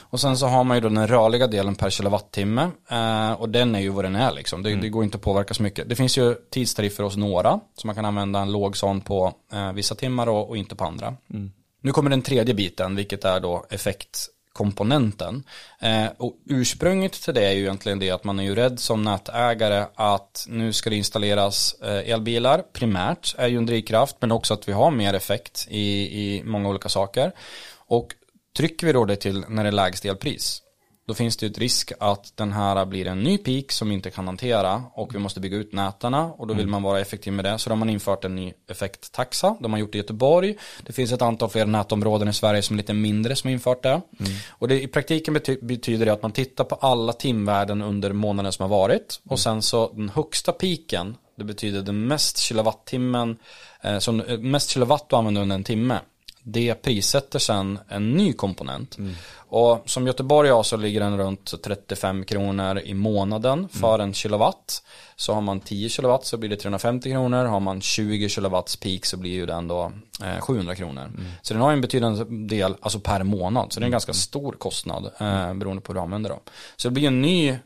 Och 0.00 0.20
sen 0.20 0.36
så 0.36 0.46
har 0.46 0.64
man 0.64 0.76
ju 0.76 0.80
då 0.80 0.88
den 0.88 1.08
rörliga 1.08 1.46
delen 1.46 1.74
per 1.74 1.90
kilowattimme 1.90 2.70
eh, 2.90 3.32
och 3.32 3.48
den 3.48 3.74
är 3.74 3.80
ju 3.80 3.88
vad 3.88 4.04
den 4.04 4.16
är 4.16 4.32
liksom. 4.32 4.62
Det, 4.62 4.70
mm. 4.70 4.80
det 4.80 4.88
går 4.88 5.04
inte 5.04 5.16
att 5.16 5.22
påverka 5.22 5.54
så 5.54 5.62
mycket. 5.62 5.88
Det 5.88 5.96
finns 5.96 6.18
ju 6.18 6.34
tidstariffer 6.50 7.04
hos 7.04 7.16
några 7.16 7.60
så 7.76 7.86
man 7.86 7.96
kan 7.96 8.04
använda 8.04 8.40
en 8.40 8.52
låg 8.52 8.76
sån 8.76 9.00
på 9.00 9.32
eh, 9.52 9.72
vissa 9.72 9.94
timmar 9.94 10.28
och, 10.28 10.48
och, 10.48 10.56
inte 10.56 10.76
på 10.76 10.84
andra. 10.84 11.14
Mm. 11.34 11.52
Nu 11.82 11.92
kommer 11.92 12.10
den 12.10 12.22
tredje 12.22 12.54
biten 12.54 12.96
vilket 12.96 13.24
är 13.24 13.40
då 13.40 13.66
effekt 13.70 14.28
komponenten. 14.52 15.42
Eh, 15.80 16.06
och 16.16 16.36
ursprunget 16.46 17.12
till 17.12 17.34
det 17.34 17.46
är 17.46 17.52
ju 17.52 17.60
egentligen 17.60 17.98
det 17.98 18.10
att 18.10 18.24
man 18.24 18.38
är 18.38 18.44
ju 18.44 18.54
rädd 18.54 18.80
som 18.80 19.02
nätägare 19.02 19.84
att 19.94 20.46
nu 20.48 20.72
ska 20.72 20.90
det 20.90 20.96
installeras 20.96 21.74
eh, 21.82 22.10
elbilar 22.10 22.62
primärt 22.72 23.34
är 23.38 23.48
ju 23.48 23.56
en 23.56 23.66
drivkraft 23.66 24.16
men 24.20 24.32
också 24.32 24.54
att 24.54 24.68
vi 24.68 24.72
har 24.72 24.90
mer 24.90 25.14
effekt 25.14 25.66
i, 25.70 25.80
i 26.22 26.42
många 26.44 26.68
olika 26.68 26.88
saker. 26.88 27.32
Och 27.76 28.14
trycker 28.56 28.86
vi 28.86 28.92
då 28.92 29.04
det 29.04 29.16
till 29.16 29.44
när 29.48 29.62
det 29.62 29.68
är 29.68 29.72
lägst 29.72 30.04
elpris 30.04 30.62
då 31.10 31.14
finns 31.14 31.36
det 31.36 31.46
ju 31.46 31.50
ett 31.50 31.58
risk 31.58 31.92
att 32.00 32.36
den 32.36 32.52
här 32.52 32.86
blir 32.86 33.06
en 33.06 33.22
ny 33.22 33.38
peak 33.38 33.72
som 33.72 33.88
vi 33.88 33.94
inte 33.94 34.10
kan 34.10 34.26
hantera 34.26 34.82
och 34.94 35.14
vi 35.14 35.18
måste 35.18 35.40
bygga 35.40 35.56
ut 35.56 35.72
nätarna 35.72 36.24
och 36.24 36.46
då 36.46 36.54
vill 36.54 36.62
mm. 36.62 36.70
man 36.70 36.82
vara 36.82 37.00
effektiv 37.00 37.32
med 37.32 37.44
det. 37.44 37.58
Så 37.58 37.70
då 37.70 37.74
har 37.74 37.78
man 37.78 37.90
infört 37.90 38.24
en 38.24 38.36
ny 38.36 38.52
effekttaxa. 38.70 39.56
De 39.60 39.72
har 39.72 39.80
gjort 39.80 39.92
det 39.92 39.98
i 39.98 40.00
Göteborg. 40.00 40.56
Det 40.86 40.92
finns 40.92 41.12
ett 41.12 41.22
antal 41.22 41.50
fler 41.50 41.66
nätområden 41.66 42.28
i 42.28 42.32
Sverige 42.32 42.62
som 42.62 42.76
är 42.76 42.76
lite 42.76 42.92
mindre 42.92 43.36
som 43.36 43.48
har 43.48 43.52
infört 43.52 43.82
det. 43.82 43.88
Mm. 43.88 44.32
Och 44.48 44.68
det, 44.68 44.82
i 44.82 44.86
praktiken 44.86 45.34
bety 45.34 45.56
betyder 45.62 46.06
det 46.06 46.12
att 46.12 46.22
man 46.22 46.32
tittar 46.32 46.64
på 46.64 46.74
alla 46.74 47.12
timvärden 47.12 47.82
under 47.82 48.12
månaden 48.12 48.52
som 48.52 48.62
har 48.62 48.78
varit 48.78 49.20
och 49.24 49.30
mm. 49.30 49.38
sen 49.38 49.62
så 49.62 49.92
den 49.92 50.08
högsta 50.08 50.52
piken 50.52 51.16
det 51.40 51.44
betyder 51.44 51.82
den 51.82 52.06
mest 52.06 52.38
kilowattimmen, 52.38 53.36
eh, 53.80 53.98
som, 53.98 54.20
eh, 54.20 54.38
mest 54.38 54.70
kilowatt 54.70 55.08
du 55.08 55.16
använder 55.16 55.42
under 55.42 55.56
en 55.56 55.64
timme. 55.64 56.00
Det 56.42 56.74
prissätter 56.74 57.38
sen 57.38 57.78
en 57.88 58.12
ny 58.12 58.32
komponent. 58.32 58.98
Mm. 58.98 59.14
Och 59.36 59.82
som 59.86 60.06
Göteborg 60.06 60.50
har 60.50 60.62
så 60.62 60.76
ligger 60.76 61.00
den 61.00 61.18
runt 61.18 61.62
35 61.64 62.24
kronor 62.24 62.78
i 62.78 62.94
månaden 62.94 63.68
för 63.68 63.94
mm. 63.94 64.08
en 64.08 64.14
kilowatt. 64.14 64.82
Så 65.16 65.34
har 65.34 65.40
man 65.40 65.60
10 65.60 65.88
kilowatt 65.88 66.26
så 66.26 66.36
blir 66.36 66.50
det 66.50 66.56
350 66.56 67.10
kronor. 67.10 67.44
Har 67.44 67.60
man 67.60 67.80
20 67.80 68.28
kilowatts 68.28 68.76
peak 68.76 69.04
så 69.06 69.16
blir 69.16 69.30
ju 69.30 69.46
den 69.46 69.68
då 69.68 69.92
eh, 70.22 70.40
700 70.40 70.74
kronor. 70.74 71.02
Mm. 71.02 71.24
Så 71.42 71.54
den 71.54 71.62
har 71.62 71.72
en 71.72 71.80
betydande 71.80 72.24
del 72.54 72.74
alltså 72.80 73.00
per 73.00 73.22
månad. 73.22 73.72
Så 73.72 73.80
det 73.80 73.84
är 73.84 73.86
en 73.86 73.92
ganska 73.92 74.12
mm. 74.12 74.14
stor 74.14 74.52
kostnad 74.52 75.04
eh, 75.18 75.54
beroende 75.54 75.82
på 75.82 75.92
hur 75.92 75.94
du 75.94 76.00
använder 76.00 76.30
dem. 76.30 76.40
Så 76.76 76.88
det 76.88 76.92
blir 76.92 77.06
en 77.06 77.22
ny 77.22 77.58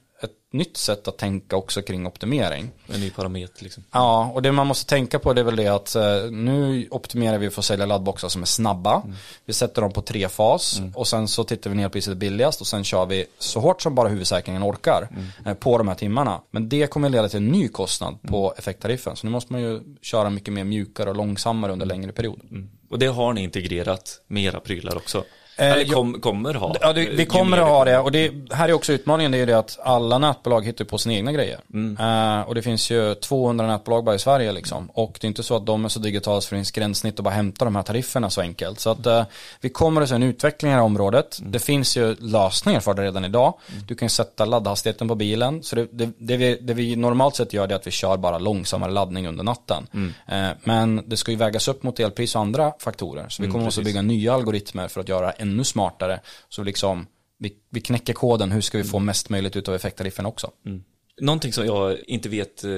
nytt 0.55 0.77
sätt 0.77 1.09
att 1.09 1.19
tänka 1.19 1.57
också 1.57 1.83
kring 1.83 2.07
optimering. 2.07 2.71
En 2.95 3.01
ny 3.01 3.11
parameter 3.11 3.65
liksom. 3.65 3.85
Ja, 3.91 4.31
och 4.35 4.43
det 4.43 4.53
man 4.53 4.67
måste 4.67 4.89
tänka 4.89 5.19
på 5.19 5.33
det 5.33 5.41
är 5.41 5.45
väl 5.45 5.57
det 5.57 5.69
att 5.69 5.95
eh, 5.95 6.31
nu 6.31 6.89
optimerar 6.91 7.39
vi 7.39 7.51
för 7.51 7.61
att 7.61 7.65
sälja 7.65 7.87
laddboxar 7.87 8.29
som 8.29 8.43
är 8.43 8.47
snabba. 8.47 9.03
Mm. 9.05 9.17
Vi 9.45 9.53
sätter 9.53 9.83
dem 9.83 9.93
på 9.93 10.03
trefas 10.03 10.79
mm. 10.79 10.93
och 10.95 11.09
sen 11.09 11.29
så 11.29 11.45
tittar 11.45 11.71
vi 11.71 11.77
ner 11.77 11.89
priset 11.89 12.17
billigast 12.17 12.61
och 12.61 12.67
sen 12.67 12.85
kör 12.85 13.07
vi 13.07 13.27
så 13.39 13.61
hårt 13.61 13.83
som 13.83 13.95
bara 13.95 14.09
huvudsäkringen 14.09 14.63
orkar 14.63 15.09
mm. 15.11 15.25
Eh, 15.47 15.55
på 15.55 15.79
de 15.79 15.89
här 15.89 15.95
timmarna. 15.95 16.41
Men 16.51 16.69
det 16.69 16.87
kommer 16.87 17.09
leda 17.09 17.29
till 17.29 17.37
en 17.37 17.49
ny 17.49 17.69
kostnad 17.69 18.23
på 18.23 18.47
mm. 18.47 18.59
effekttariffen. 18.59 19.17
Så 19.17 19.27
nu 19.27 19.31
måste 19.31 19.53
man 19.53 19.63
ju 19.63 19.81
köra 20.03 20.31
mycket 20.31 20.55
mer 20.55 20.65
mjukare 20.65 21.11
och 21.11 21.17
långsammare 21.17 21.73
under 21.73 21.87
längre 21.87 22.13
period. 22.13 22.41
Mm. 22.51 22.71
Och 22.91 22.99
det 22.99 23.07
har 23.07 23.33
ni 23.33 23.43
integrerat 23.43 24.21
med 24.27 24.45
era 24.45 24.61
prylar 24.61 24.97
också? 24.97 25.25
Eh, 25.57 25.73
Eller 25.73 25.85
kom, 25.85 26.21
kommer 26.21 26.55
ha. 26.55 26.75
Ja, 26.81 26.93
det, 26.93 27.07
vi 27.07 27.27
kommer 27.27 27.59
att 27.59 27.69
ha 27.69 27.85
det. 27.85 27.99
Och 27.99 28.13
det 28.13 28.33
här 28.51 28.69
är 28.69 28.73
också 28.73 28.93
utmaningen, 28.93 29.33
det 29.33 29.39
är 29.39 29.47
det 29.47 29.59
att 29.59 29.79
alla 29.83 30.19
nätbolag 30.19 30.67
hittar 30.67 30.85
på 30.85 30.99
sina 30.99 31.15
egna 31.15 31.33
grejer. 31.33 31.61
Mm. 31.73 31.99
Uh, 32.01 32.49
och 32.49 32.55
det 32.55 32.63
finns 32.63 32.91
ju 32.91 33.15
200 33.15 33.67
nätbolag 33.67 34.05
bara 34.05 34.15
i 34.15 34.19
Sverige 34.19 34.53
liksom. 34.53 34.91
Och 34.91 35.19
det 35.21 35.27
är 35.27 35.29
inte 35.29 35.43
så 35.43 35.57
att 35.57 35.67
de 35.67 35.85
är 35.85 35.89
så 35.89 35.99
digitala 35.99 36.41
så 36.41 36.51
det 36.51 36.57
finns 36.57 36.71
gränssnitt 36.71 37.19
och 37.19 37.25
bara 37.25 37.35
hämta 37.35 37.65
de 37.65 37.77
här 37.77 37.83
tarifferna 37.83 38.31
så 38.31 38.41
enkelt. 38.41 38.81
Så 38.81 38.91
att 38.91 39.07
uh, 39.07 39.23
vi 39.61 39.69
kommer 39.69 40.03
att 40.03 40.09
se 40.09 40.15
en 40.15 40.23
utveckling 40.23 40.71
i 40.71 40.75
det 40.75 40.79
här 40.79 40.85
området. 40.85 41.39
Mm. 41.39 41.53
Det 41.53 41.59
finns 41.59 41.97
ju 41.97 42.17
lösningar 42.19 42.81
för 42.81 42.95
det 42.95 43.03
redan 43.03 43.25
idag. 43.25 43.55
Mm. 43.73 43.83
Du 43.87 43.95
kan 43.95 44.11
sätta 44.11 44.45
laddhastigheten 44.45 45.09
på 45.09 45.15
bilen. 45.15 45.63
Så 45.63 45.77
det, 45.77 45.89
det, 45.93 46.11
det, 46.19 46.37
vi, 46.37 46.59
det 46.61 46.75
vi 46.75 46.97
normalt 46.97 47.37
sett 47.37 47.53
gör 47.53 47.69
är 47.69 47.75
att 47.75 47.87
vi 47.87 47.91
kör 47.91 48.17
bara 48.17 48.39
långsammare 48.39 48.91
laddning 48.91 49.29
under 49.29 49.45
natten. 49.45 49.87
Uh, 49.95 50.51
men 50.65 51.03
det 51.07 51.17
ska 51.17 51.31
ju 51.31 51.37
vägas 51.37 51.69
upp 51.69 51.83
mot 51.83 52.01
elpris 52.01 52.35
och 52.35 52.41
andra 52.41 52.73
faktorer. 52.79 53.27
Så 53.29 53.43
vi 53.43 53.47
mm, 53.47 53.53
kommer 53.53 53.65
mm, 53.65 53.69
att 53.79 53.85
bygga 53.85 54.03
nya 54.03 54.35
algoritmer 54.35 54.89
för 54.89 55.01
att 55.01 55.09
göra 55.09 55.33
ännu 55.45 55.65
smartare. 55.65 56.21
Så 56.49 56.63
liksom 56.63 57.07
vi, 57.39 57.57
vi 57.71 57.81
knäcker 57.81 58.13
koden, 58.13 58.53
hur 58.53 58.61
ska 58.61 58.79
vi 58.79 58.85
få 58.85 58.99
mest 58.99 59.29
möjligt 59.29 59.57
ut 59.57 59.69
av 59.69 59.75
effektariffen 59.75 60.27
också? 60.27 60.51
Mm. 60.67 60.85
Någonting 61.21 61.53
som 61.53 61.67
jag 61.67 61.99
inte 62.07 62.29
vet, 62.29 62.65
eh, 62.65 62.71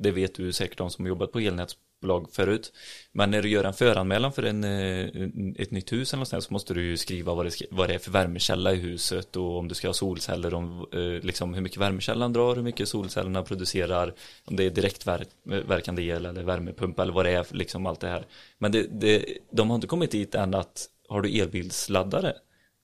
det 0.00 0.10
vet 0.10 0.34
du 0.34 0.52
säkert 0.52 0.78
de 0.78 0.90
som 0.90 1.06
jobbat 1.06 1.32
på 1.32 1.40
elnätsbolag 1.40 2.28
förut, 2.32 2.72
men 3.12 3.30
när 3.30 3.42
du 3.42 3.48
gör 3.48 3.64
en 3.64 3.74
föranmälan 3.74 4.32
för 4.32 4.42
en, 4.42 4.64
eh, 4.64 5.62
ett 5.62 5.70
nytt 5.70 5.92
hus 5.92 6.12
eller 6.12 6.34
något 6.34 6.44
så 6.44 6.52
måste 6.52 6.74
du 6.74 6.82
ju 6.82 6.96
skriva 6.96 7.34
vad 7.34 7.46
det, 7.46 7.52
vad 7.70 7.88
det 7.88 7.94
är 7.94 7.98
för 7.98 8.10
värmekälla 8.10 8.72
i 8.72 8.76
huset 8.76 9.36
och 9.36 9.58
om 9.58 9.68
du 9.68 9.74
ska 9.74 9.88
ha 9.88 9.94
solceller, 9.94 10.54
om, 10.54 10.86
eh, 10.92 11.24
liksom 11.24 11.54
hur 11.54 11.62
mycket 11.62 11.78
värmekällan 11.78 12.32
drar, 12.32 12.56
hur 12.56 12.62
mycket 12.62 12.88
solcellerna 12.88 13.42
producerar, 13.42 14.14
om 14.44 14.56
det 14.56 14.64
är 14.64 14.70
direktverkande 14.70 16.02
el 16.02 16.26
eller 16.26 16.42
värmepump 16.42 16.98
eller 16.98 17.12
vad 17.12 17.24
det 17.24 17.30
är, 17.30 17.46
liksom 17.50 17.86
allt 17.86 18.00
det 18.00 18.08
här. 18.08 18.26
Men 18.58 18.72
det, 18.72 18.86
det, 19.00 19.24
de 19.50 19.70
har 19.70 19.74
inte 19.74 19.86
kommit 19.86 20.10
dit 20.10 20.34
än 20.34 20.54
att 20.54 20.88
har 21.12 21.22
du 21.22 21.40
elbilsladdare? 21.40 22.32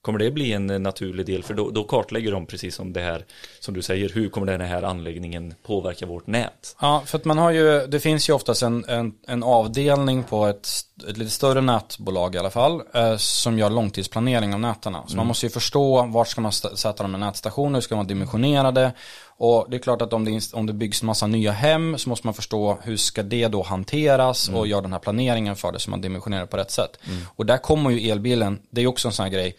Kommer 0.03 0.19
det 0.19 0.31
bli 0.31 0.53
en 0.53 0.67
naturlig 0.67 1.27
del? 1.27 1.43
För 1.43 1.55
då, 1.55 1.71
då, 1.71 1.85
kartlägger 1.85 2.33
de 2.33 2.47
precis 2.47 2.75
som 2.75 2.93
det 2.93 3.01
här, 3.01 3.25
som 3.61 3.75
du 3.75 3.83
säger, 3.83 4.09
hur 4.09 4.29
kommer 4.29 4.47
den 4.47 4.61
här 4.61 4.83
anläggningen 4.83 5.55
påverka 5.67 6.07
vårt 6.07 6.27
nät? 6.27 6.77
Ja, 6.81 7.03
för 7.07 7.19
att 7.19 7.25
man 7.25 7.39
har 7.39 7.51
ju, 7.51 7.87
det 7.87 8.01
finns 8.01 8.29
ju 8.29 8.33
oftast 8.33 8.63
en, 8.63 8.85
en, 8.89 9.13
en 9.27 9.43
avdelning 9.43 10.25
på 10.25 10.47
ett, 10.47 10.69
ett 11.09 11.17
lite 11.17 11.31
större 11.31 11.61
nätbolag 11.61 12.35
i 12.35 12.39
alla 12.39 12.51
fall, 12.51 12.83
eh, 12.95 13.17
som 13.17 13.59
gör 13.59 13.71
långtidsplanering 13.71 14.55
av 14.55 14.61
nätarna. 14.61 15.03
Så 15.07 15.13
mm. 15.13 15.17
man 15.17 15.27
måste 15.27 15.47
ju 15.47 15.51
förstå 15.51 16.03
vart 16.03 16.29
ska 16.29 16.41
man 16.41 16.53
sätta 16.53 17.03
de 17.03 17.15
här 17.15 17.21
nätstationerna, 17.21 17.77
hur 17.77 17.83
ska 17.83 17.97
man 17.97 18.07
dimensionera 18.07 18.73
det? 18.73 18.93
Och 19.39 19.67
det 19.71 19.77
är 19.77 19.79
klart 19.79 20.03
att 20.03 20.13
om 20.13 20.25
det, 20.25 20.53
om 20.53 20.67
det 20.67 20.73
byggs 20.73 21.03
massa 21.03 21.27
nya 21.27 21.53
hem 21.53 21.99
så 21.99 22.09
måste 22.09 22.27
man 22.27 22.35
förstå 22.35 22.79
hur 22.83 22.97
ska 22.97 23.23
det 23.23 23.49
då 23.49 23.63
hanteras 23.63 24.49
mm. 24.49 24.61
och 24.61 24.67
göra 24.67 24.81
den 24.81 24.93
här 24.93 24.99
planeringen 24.99 25.57
för 25.57 25.73
det 25.73 25.79
så 25.79 25.91
man 25.91 26.01
dimensionerar 26.01 26.47
på 26.47 26.57
rätt 26.57 26.71
sätt. 26.71 26.99
Mm. 27.07 27.23
Och 27.37 27.47
där 27.47 27.59
kommer 27.59 27.91
ju 27.91 28.11
elbilen, 28.11 28.59
det 28.71 28.83
är 28.83 28.87
också 28.87 29.09
en 29.09 29.13
sån 29.13 29.25
här 29.25 29.33
grej, 29.33 29.57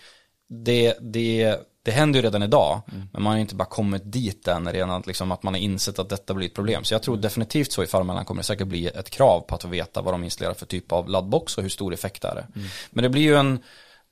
det, 0.50 0.98
det, 1.02 1.56
det 1.84 1.92
händer 1.92 2.20
ju 2.20 2.26
redan 2.26 2.44
idag, 2.44 2.82
mm. 2.92 3.10
men 3.14 3.24
man 3.24 3.34
har 3.34 3.40
inte 3.40 3.56
bara 3.56 3.66
kommit 3.66 4.02
dit 4.06 4.48
än 4.48 4.72
redan 4.72 5.04
liksom 5.06 5.32
att 5.32 5.44
man 5.44 5.54
har 5.54 5.62
insett 5.62 6.00
att 6.00 6.10
detta 6.10 6.34
blir 6.34 6.48
ett 6.48 6.56
problem. 6.56 6.84
Så 6.84 6.94
jag 6.94 7.04
tror 7.04 7.18
definitivt 7.18 7.72
så 7.72 7.84
i 7.84 7.88
Farmellan 7.88 8.26
kommer 8.26 8.42
det 8.42 8.46
säkert 8.46 8.68
bli 8.68 8.88
ett 8.88 9.10
krav 9.10 9.40
på 9.40 9.56
att 9.56 9.66
veta 9.66 10.02
vad 10.02 10.14
de 10.14 10.24
installerar 10.24 10.54
för 10.54 10.66
typ 10.66 10.92
av 10.92 11.10
laddbox 11.10 11.58
och 11.58 11.64
hur 11.64 11.70
stor 11.70 11.94
effekt 11.94 12.22
det 12.22 12.28
är. 12.28 12.48
Mm. 12.56 12.68
Men 12.92 13.04
det 13.04 13.10
blir 13.10 13.22
ju 13.22 13.36
en, 13.36 13.60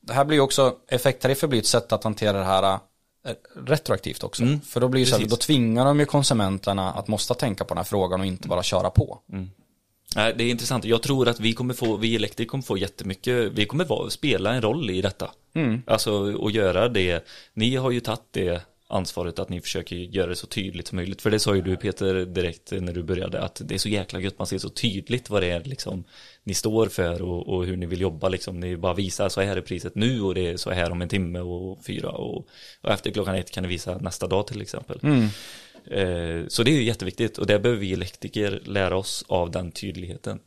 det 0.01 0.13
här 0.13 0.25
blir 0.25 0.37
ju 0.37 0.41
också, 0.41 0.75
effekttariffer 0.87 1.47
blir 1.47 1.59
ett 1.59 1.65
sätt 1.65 1.91
att 1.91 2.03
hantera 2.03 2.37
det 2.37 2.45
här 2.45 2.79
retroaktivt 3.65 4.23
också. 4.23 4.43
Mm. 4.43 4.61
För 4.61 4.79
då 4.79 4.87
blir 4.87 5.05
det 5.05 5.11
så 5.11 5.17
här, 5.17 5.25
då 5.25 5.35
tvingar 5.35 5.85
de 5.85 5.99
ju 5.99 6.05
konsumenterna 6.05 6.91
att 6.91 7.07
måste 7.07 7.33
tänka 7.33 7.63
på 7.63 7.73
den 7.73 7.77
här 7.77 7.83
frågan 7.83 8.19
och 8.19 8.25
inte 8.25 8.47
bara 8.47 8.63
köra 8.63 8.89
på. 8.89 9.19
Mm. 9.31 9.49
Nej, 10.15 10.33
det 10.37 10.43
är 10.43 10.49
intressant. 10.49 10.85
Jag 10.85 11.01
tror 11.01 11.27
att 11.27 11.39
vi 11.39 11.53
kommer 11.53 11.73
få, 11.73 11.97
vi 11.97 12.15
elektriker 12.15 12.49
kommer 12.49 12.63
få 12.63 12.77
jättemycket, 12.77 13.51
vi 13.51 13.65
kommer 13.65 13.85
vara, 13.85 14.09
spela 14.09 14.53
en 14.53 14.61
roll 14.61 14.89
i 14.89 15.01
detta. 15.01 15.31
Mm. 15.53 15.81
Alltså, 15.87 16.11
och 16.13 16.51
göra 16.51 16.89
det. 16.89 17.25
Ni 17.53 17.75
har 17.75 17.91
ju 17.91 17.99
tagit 17.99 18.21
det 18.31 18.61
ansvaret 18.89 19.39
att 19.39 19.49
ni 19.49 19.61
försöker 19.61 19.95
göra 19.95 20.27
det 20.27 20.35
så 20.35 20.47
tydligt 20.47 20.87
som 20.87 20.95
möjligt. 20.95 21.21
För 21.21 21.31
det 21.31 21.39
sa 21.39 21.55
ju 21.55 21.61
du 21.61 21.75
Peter 21.75 22.25
direkt 22.25 22.71
när 22.71 22.93
du 22.93 23.03
började 23.03 23.41
att 23.41 23.61
det 23.65 23.73
är 23.73 23.79
så 23.79 23.89
jäkla 23.89 24.19
gött, 24.19 24.39
man 24.39 24.47
ser 24.47 24.57
så 24.57 24.69
tydligt 24.69 25.29
vad 25.29 25.43
det 25.43 25.51
är 25.51 25.63
liksom 25.63 26.03
ni 26.43 26.53
står 26.53 26.87
för 26.87 27.21
och, 27.21 27.47
och 27.47 27.65
hur 27.65 27.77
ni 27.77 27.85
vill 27.85 28.01
jobba 28.01 28.29
liksom. 28.29 28.59
Ni 28.59 28.77
bara 28.77 28.93
visar 28.93 29.29
så 29.29 29.41
här 29.41 29.57
är 29.57 29.61
priset 29.61 29.95
nu 29.95 30.21
och 30.21 30.35
det 30.35 30.47
är 30.47 30.57
så 30.57 30.71
här 30.71 30.91
om 30.91 31.01
en 31.01 31.09
timme 31.09 31.39
och 31.39 31.85
fyra 31.85 32.09
och, 32.09 32.47
och 32.81 32.91
efter 32.91 33.11
klockan 33.11 33.35
ett 33.35 33.51
kan 33.51 33.63
ni 33.63 33.69
visa 33.69 33.97
nästa 33.97 34.27
dag 34.27 34.47
till 34.47 34.61
exempel. 34.61 34.99
Mm. 35.03 35.27
Eh, 35.91 36.47
så 36.47 36.63
det 36.63 36.71
är 36.71 36.75
ju 36.75 36.83
jätteviktigt 36.83 37.37
och 37.37 37.47
det 37.47 37.59
behöver 37.59 37.81
vi 37.81 37.93
elektriker 37.93 38.61
lära 38.65 38.97
oss 38.97 39.25
av 39.27 39.51
den 39.51 39.71
tydligheten. 39.71 40.39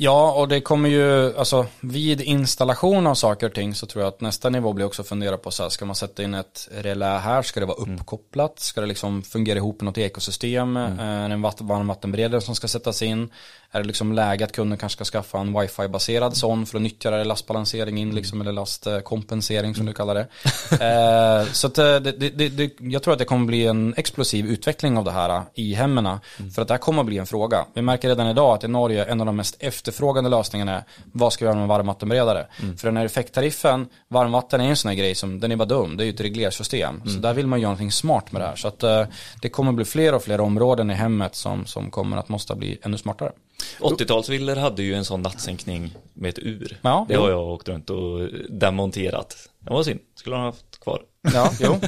Ja, 0.00 0.32
och 0.32 0.48
det 0.48 0.60
kommer 0.60 0.88
ju, 0.88 1.38
alltså 1.38 1.66
vid 1.80 2.20
installation 2.20 3.06
av 3.06 3.14
saker 3.14 3.46
och 3.46 3.54
ting 3.54 3.74
så 3.74 3.86
tror 3.86 4.04
jag 4.04 4.08
att 4.08 4.20
nästa 4.20 4.50
nivå 4.50 4.72
blir 4.72 4.86
också 4.86 5.02
att 5.02 5.08
fundera 5.08 5.38
på 5.38 5.50
så 5.50 5.62
här, 5.62 5.70
ska 5.70 5.84
man 5.84 5.94
sätta 5.96 6.22
in 6.22 6.34
ett 6.34 6.68
relä 6.72 7.18
här, 7.18 7.42
ska 7.42 7.60
det 7.60 7.66
vara 7.66 7.82
mm. 7.82 7.94
uppkopplat, 7.94 8.58
ska 8.58 8.80
det 8.80 8.86
liksom 8.86 9.22
fungera 9.22 9.58
ihop 9.58 9.82
i 9.82 9.84
något 9.84 9.98
ekosystem, 9.98 10.76
mm. 10.76 10.98
är 10.98 11.28
det 11.28 11.34
en 11.34 11.42
varmvattenberedare 11.42 12.40
som 12.40 12.54
ska 12.54 12.68
sättas 12.68 13.02
in, 13.02 13.30
Är 13.72 13.80
det 13.80 13.86
liksom 13.86 14.12
läge 14.12 14.44
att 14.44 14.52
kunden 14.52 14.78
kanske 14.78 15.04
ska 15.04 15.18
skaffa 15.18 15.38
en 15.38 15.60
wifi-baserad 15.60 16.36
sån 16.36 16.66
för 16.66 16.78
att 16.78 16.82
nyttja 16.82 17.10
det 17.10 17.24
lastbalansering 17.24 17.98
in 17.98 18.14
liksom, 18.14 18.40
eller 18.40 18.52
lastkompensering 18.52 19.74
som 19.74 19.86
du 19.86 19.92
kallar 19.92 20.14
det. 20.14 20.26
eh, 20.70 21.52
så 21.52 21.66
att, 21.66 21.78
eh, 21.78 21.96
det, 21.96 22.12
det, 22.12 22.48
det, 22.48 22.72
jag 22.80 23.02
tror 23.02 23.12
att 23.12 23.18
det 23.18 23.24
kommer 23.24 23.46
bli 23.46 23.66
en 23.66 23.94
explosiv 23.96 24.46
utveckling 24.46 24.98
av 24.98 25.04
det 25.04 25.10
här 25.10 25.42
i 25.54 25.74
hemmen. 25.74 26.06
Mm. 26.06 26.50
För 26.50 26.62
att 26.62 26.68
det 26.68 26.74
här 26.74 26.78
kommer 26.78 27.00
att 27.00 27.06
bli 27.06 27.18
en 27.18 27.26
fråga. 27.26 27.64
Vi 27.74 27.82
märker 27.82 28.08
redan 28.08 28.26
idag 28.26 28.54
att 28.54 28.64
i 28.64 28.68
Norge 28.68 29.04
en 29.04 29.20
av 29.20 29.26
de 29.26 29.36
mest 29.36 29.56
efterfrågande 29.58 30.30
lösningarna 30.30 30.76
är 30.76 30.84
vad 31.12 31.32
ska 31.32 31.44
vi 31.44 31.48
göra 31.48 31.58
med 31.58 31.68
varmvattenberedare? 31.68 32.46
Mm. 32.62 32.76
För 32.76 32.88
den 32.88 32.96
här 32.96 33.04
effekttariffen, 33.04 33.88
varmvatten 34.08 34.60
är 34.60 34.68
en 34.68 34.76
sån 34.76 34.88
här 34.88 34.96
grej 34.96 35.14
som, 35.14 35.40
den 35.40 35.52
är 35.52 35.56
bara 35.56 35.64
dum, 35.64 35.96
det 35.96 36.02
är 36.02 36.06
ju 36.06 36.12
ett 36.12 36.20
reglersystem. 36.20 36.96
Mm. 36.96 37.08
Så 37.08 37.18
där 37.18 37.34
vill 37.34 37.46
man 37.46 37.60
göra 37.60 37.70
någonting 37.70 37.92
smart 37.92 38.32
med 38.32 38.42
det 38.42 38.46
här. 38.46 38.56
Så 38.56 38.68
att 38.68 38.82
eh, 38.82 39.04
det 39.42 39.48
kommer 39.48 39.70
att 39.70 39.76
bli 39.76 39.84
fler 39.84 40.14
och 40.14 40.22
fler 40.22 40.40
områden 40.40 40.90
i 40.90 40.94
hemmet 40.94 41.34
som, 41.34 41.66
som 41.66 41.90
kommer 41.90 42.16
att 42.16 42.28
måste 42.28 42.54
bli 42.54 42.78
ännu 42.82 42.98
smartare. 42.98 43.32
80-talsvillor 43.78 44.56
hade 44.56 44.82
ju 44.82 44.94
en 44.94 45.04
sån 45.04 45.22
nattsänkning 45.22 45.94
med 46.14 46.28
ett 46.28 46.38
ur. 46.38 46.78
Ja, 46.82 47.06
det 47.08 47.14
har 47.14 47.30
jag 47.30 47.48
åkt 47.48 47.68
runt 47.68 47.90
och 47.90 48.28
demonterat. 48.48 49.36
Det 49.58 49.70
var 49.70 49.82
synd, 49.82 50.00
skulle 50.14 50.36
han 50.36 50.44
haft 50.44 50.80
kvar. 50.80 51.02
Ja, 51.34 51.52
jo. 51.60 51.80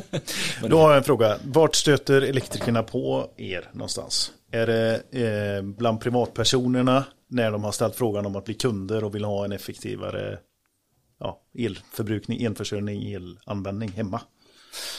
Då 0.68 0.78
har 0.78 0.88
jag 0.88 0.98
en 0.98 1.04
fråga. 1.04 1.36
Vart 1.44 1.74
stöter 1.74 2.22
elektrikerna 2.22 2.82
på 2.82 3.30
er 3.36 3.70
någonstans? 3.72 4.32
Är 4.52 4.66
det 4.66 5.02
eh, 5.10 5.62
bland 5.62 6.00
privatpersonerna 6.00 7.04
när 7.28 7.50
de 7.50 7.64
har 7.64 7.72
ställt 7.72 7.96
frågan 7.96 8.26
om 8.26 8.36
att 8.36 8.44
bli 8.44 8.54
kunder 8.54 9.04
och 9.04 9.14
vill 9.14 9.24
ha 9.24 9.44
en 9.44 9.52
effektivare 9.52 10.38
ja, 11.20 11.40
elförbrukning, 11.58 12.42
elförsörjning, 12.42 13.12
elanvändning 13.12 13.88
hemma? 13.88 14.20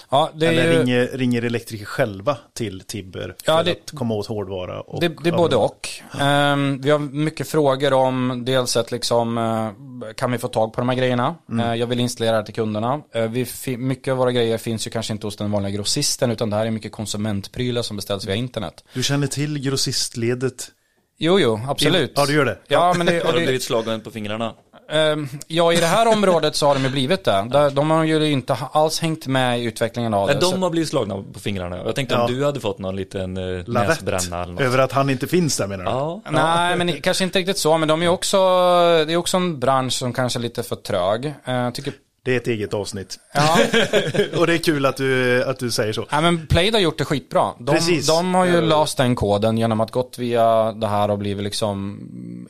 Ja, 0.09 0.31
Eller 0.35 0.71
ju... 0.71 0.79
ringer, 0.79 1.09
ringer 1.13 1.41
elektriker 1.41 1.85
själva 1.85 2.37
till 2.53 2.81
Tibber 2.81 3.35
för 3.43 3.51
ja, 3.51 3.63
det... 3.63 3.71
att 3.71 3.91
komma 3.91 4.13
åt 4.13 4.27
hårdvara? 4.27 4.81
Och 4.81 5.01
det, 5.01 5.11
det 5.23 5.29
är 5.29 5.33
både 5.33 5.55
och. 5.55 5.89
Um, 6.21 6.81
vi 6.81 6.89
har 6.89 6.99
mycket 6.99 7.47
frågor 7.47 7.93
om 7.93 8.41
dels 8.45 8.77
att 8.77 8.91
liksom, 8.91 9.37
uh, 9.37 10.13
kan 10.13 10.31
vi 10.31 10.37
få 10.37 10.47
tag 10.47 10.73
på 10.73 10.81
de 10.81 10.89
här 10.89 10.95
grejerna? 10.95 11.35
Mm. 11.49 11.65
Uh, 11.65 11.75
jag 11.75 11.87
vill 11.87 11.99
installera 11.99 12.37
det 12.37 12.45
till 12.45 12.53
kunderna. 12.53 13.01
Uh, 13.15 13.27
vi, 13.27 13.77
mycket 13.77 14.11
av 14.11 14.17
våra 14.17 14.31
grejer 14.31 14.57
finns 14.57 14.87
ju 14.87 14.91
kanske 14.91 15.13
inte 15.13 15.27
hos 15.27 15.35
den 15.35 15.51
vanliga 15.51 15.71
grossisten 15.71 16.31
utan 16.31 16.49
det 16.49 16.55
här 16.55 16.65
är 16.65 16.71
mycket 16.71 16.91
konsumentprylar 16.91 17.81
som 17.81 17.95
beställs 17.95 18.27
via 18.27 18.35
internet. 18.35 18.83
Du 18.93 19.03
känner 19.03 19.27
till 19.27 19.59
grossistledet? 19.59 20.71
Jo, 21.17 21.39
jo, 21.39 21.59
absolut. 21.67 22.11
Ja, 22.15 22.25
du 22.25 22.33
gör 22.33 22.45
det? 22.45 22.57
Ja, 22.67 22.93
men 22.97 23.07
det, 23.07 23.25
har 23.25 23.33
du 23.33 23.39
blivit 23.39 23.63
slagen 23.63 24.01
på 24.01 24.11
fingrarna? 24.11 24.55
Ehm, 24.91 25.27
ja, 25.47 25.73
i 25.73 25.75
det 25.75 25.85
här 25.85 26.07
området 26.07 26.55
så 26.55 26.67
har 26.67 26.75
de 26.75 26.83
ju 26.83 26.89
blivit 26.89 27.23
det. 27.23 27.69
De 27.73 27.91
har 27.91 28.03
ju 28.03 28.31
inte 28.31 28.57
alls 28.71 28.99
hängt 28.99 29.27
med 29.27 29.59
i 29.59 29.63
utvecklingen 29.63 30.13
av 30.13 30.27
det. 30.27 30.33
de 30.33 30.63
har 30.63 30.69
blivit 30.69 30.89
slagna 30.89 31.23
på 31.33 31.39
fingrarna. 31.39 31.77
Jag 31.77 31.95
tänkte 31.95 32.15
ja. 32.15 32.21
om 32.25 32.33
du 32.33 32.45
hade 32.45 32.59
fått 32.59 32.79
någon 32.79 32.95
liten 32.95 33.37
eh, 33.37 33.63
näsbränna 33.67 34.43
eller 34.43 34.53
något. 34.53 34.61
Över 34.61 34.77
att 34.77 34.91
han 34.91 35.09
inte 35.09 35.27
finns 35.27 35.57
där 35.57 35.67
menar 35.67 35.83
du? 35.83 35.91
Ja. 35.91 36.21
Nej, 36.29 36.75
men 36.75 37.01
kanske 37.01 37.23
inte 37.23 37.39
riktigt 37.39 37.57
så. 37.57 37.77
Men 37.77 37.87
de 37.87 38.03
är 38.03 38.07
också, 38.07 38.37
det 39.07 39.13
är 39.13 39.17
också 39.17 39.37
en 39.37 39.59
bransch 39.59 39.93
som 39.93 40.13
kanske 40.13 40.39
är 40.39 40.41
lite 40.41 40.63
för 40.63 40.75
trög. 40.75 41.25
Eh, 41.25 41.55
jag 41.55 41.75
tycker 41.75 41.93
det 42.23 42.33
är 42.33 42.37
ett 42.37 42.47
eget 42.47 42.73
avsnitt. 42.73 43.19
Ja. 43.33 43.57
och 44.37 44.47
det 44.47 44.53
är 44.53 44.57
kul 44.57 44.85
att 44.85 44.97
du, 44.97 45.43
att 45.43 45.59
du 45.59 45.71
säger 45.71 45.93
så. 45.93 46.05
Ja, 46.09 46.21
men 46.21 46.47
Plaid 46.47 46.73
har 46.73 46.81
gjort 46.81 46.97
det 46.97 47.05
skitbra. 47.05 47.51
De, 47.59 47.75
Precis. 47.75 48.07
de 48.07 48.33
har 48.33 48.45
ju 48.45 48.61
löst 48.61 48.97
den 48.97 49.15
koden 49.15 49.57
genom 49.57 49.79
att 49.79 49.91
gått 49.91 50.17
via 50.17 50.71
det 50.71 50.87
här 50.87 51.11
och 51.11 51.17
blivit 51.17 51.43
liksom 51.43 51.99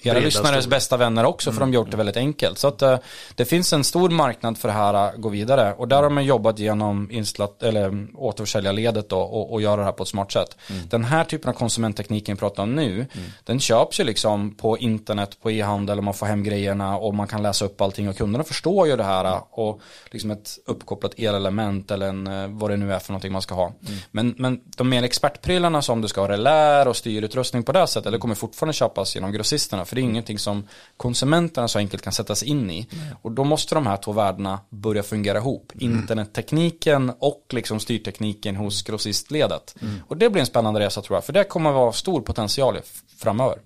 era 0.02 0.20
lyssnares 0.20 0.68
bästa 0.68 0.98
vänner 0.98 1.26
också, 1.26 1.52
för 1.52 1.58
mm. 1.58 1.72
de 1.72 1.78
har 1.78 1.84
gjort 1.84 1.92
det 1.92 1.98
väldigt 1.98 2.18
enkelt. 2.18 2.58
Så 2.58 2.68
att 2.68 2.84
uh, 2.84 2.98
det 3.36 3.46
finns 3.46 3.74
en 3.74 3.84
stor 3.84 4.10
marknad 4.10 4.58
för 4.58 4.68
det 4.68 4.74
här 4.74 4.94
att 4.94 5.16
gå 5.16 5.30
vidare. 5.30 5.74
Och 5.74 5.88
där 5.88 6.04
har 6.04 6.10
man 6.10 6.26
jobbat 6.26 6.60
genom 6.60 7.12
inslat, 7.12 7.64
eller 7.64 8.08
återförsäljarledet 8.16 9.10
då, 9.10 9.20
och, 9.20 9.54
och 9.54 9.62
göra 9.62 9.78
det 9.78 9.84
här 9.86 9.92
på 9.92 10.04
ett 10.04 10.10
smart 10.10 10.32
sätt. 10.32 10.58
Mm. 10.70 10.82
Den 10.90 11.04
här 11.04 11.24
typen 11.24 11.50
av 11.50 11.54
konsumenttekniken 11.54 12.36
vi 12.36 12.40
pratar 12.40 12.64
om 12.64 12.76
nu, 12.76 12.94
mm. 12.94 13.08
den 13.44 13.60
köps 13.60 14.00
ju 14.00 14.04
liksom 14.04 14.56
på 14.56 14.78
internet, 14.78 15.38
på 15.42 15.52
e-handel 15.52 15.98
och 15.98 16.04
man 16.04 16.14
får 16.14 16.26
hem 16.26 16.44
grejerna 16.44 16.98
och 16.98 17.14
man 17.14 17.28
kan 17.28 17.44
läsa 17.44 17.66
upp 17.66 17.82
allting 17.82 18.10
och 18.10 18.18
kunderna 18.18 18.44
förstår 18.44 18.88
ju 18.88 18.96
det 18.96 19.04
här 19.04 19.42
och 19.70 19.82
liksom 20.12 20.32
ett 20.32 20.60
uppkopplat 20.66 21.20
elelement 21.20 21.92
eller 21.92 22.10
en, 22.10 22.28
eh, 22.28 22.48
vad 22.48 22.70
det 22.70 22.78
nu 22.78 22.94
är 22.94 23.00
för 23.00 23.12
någonting 23.12 23.32
man 23.32 23.42
ska 23.42 23.56
ha. 23.56 23.66
Mm. 23.68 24.00
Men, 24.12 24.36
men 24.38 24.62
de 24.66 24.90
mer 24.90 25.04
expertprylarna 25.04 25.82
som 25.82 26.02
du 26.02 26.08
ska 26.08 26.22
ha 26.22 26.28
relär 26.28 26.88
och 26.88 26.96
styrutrustning 26.96 27.64
på 27.64 27.72
det 27.72 27.88
sättet, 27.88 28.12
det 28.12 28.18
kommer 28.18 28.36
fortfarande 28.36 28.74
köpas 28.74 29.16
genom 29.16 29.32
grossisterna 29.32 29.86
för 29.86 29.96
det 29.96 30.02
är 30.02 30.04
ingenting 30.04 30.40
som 30.40 30.68
konsumenterna 30.98 31.68
så 31.68 31.80
enkelt 31.80 32.04
kan 32.04 32.14
sätta 32.14 32.36
sig 32.36 32.48
in 32.48 32.72
i. 32.72 32.88
Mm. 32.92 33.06
Och 33.22 33.32
då 33.32 33.44
måste 33.44 33.76
de 33.76 33.88
här 33.88 33.98
två 33.98 34.12
värdena 34.12 34.60
börja 34.70 35.04
fungera 35.04 35.38
ihop. 35.38 35.72
Mm. 35.82 35.94
Internettekniken 35.94 37.12
och 37.20 37.46
liksom 37.50 37.80
styrtekniken 37.80 38.56
hos 38.56 38.84
grossistledet. 38.84 39.76
Mm. 39.82 39.94
Och 40.08 40.18
det 40.18 40.30
blir 40.30 40.40
en 40.40 40.46
spännande 40.46 40.80
resa 40.80 41.02
tror 41.02 41.18
jag, 41.18 41.26
för 41.26 41.34
det 41.34 41.44
kommer 41.44 41.72
vara 41.72 41.92
stor 41.92 42.22
potential 42.22 42.80
framöver. 43.18 43.58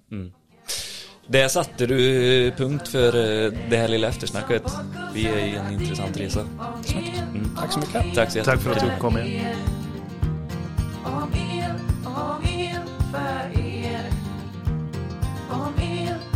Där 1.27 1.47
satte 1.47 1.85
du 1.85 2.47
eh, 2.47 2.53
punkt 2.53 2.87
för 2.87 3.07
eh, 3.07 3.51
det 3.69 3.77
här 3.77 3.87
lilla 3.87 4.07
eftersnacket. 4.07 4.63
Vi 5.13 5.27
är 5.27 5.37
i 5.37 5.55
en 5.55 5.81
intressant 5.81 6.17
resa. 6.17 6.39
Mm. 6.39 7.55
Tack 7.59 7.71
så 7.71 7.79
mycket. 7.79 8.15
Tack, 8.15 8.31
så 8.31 8.43
Tack 8.43 8.61
för 8.61 8.71
att 8.71 8.79
du 8.79 8.91
kom 8.99 9.17
igen. 9.17 9.55
Om 11.03 11.33
er, 11.33 11.75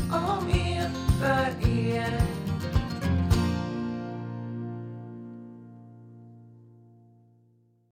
om 0.09 0.49
er, 0.49 0.89
för 1.15 1.69
er 1.69 2.18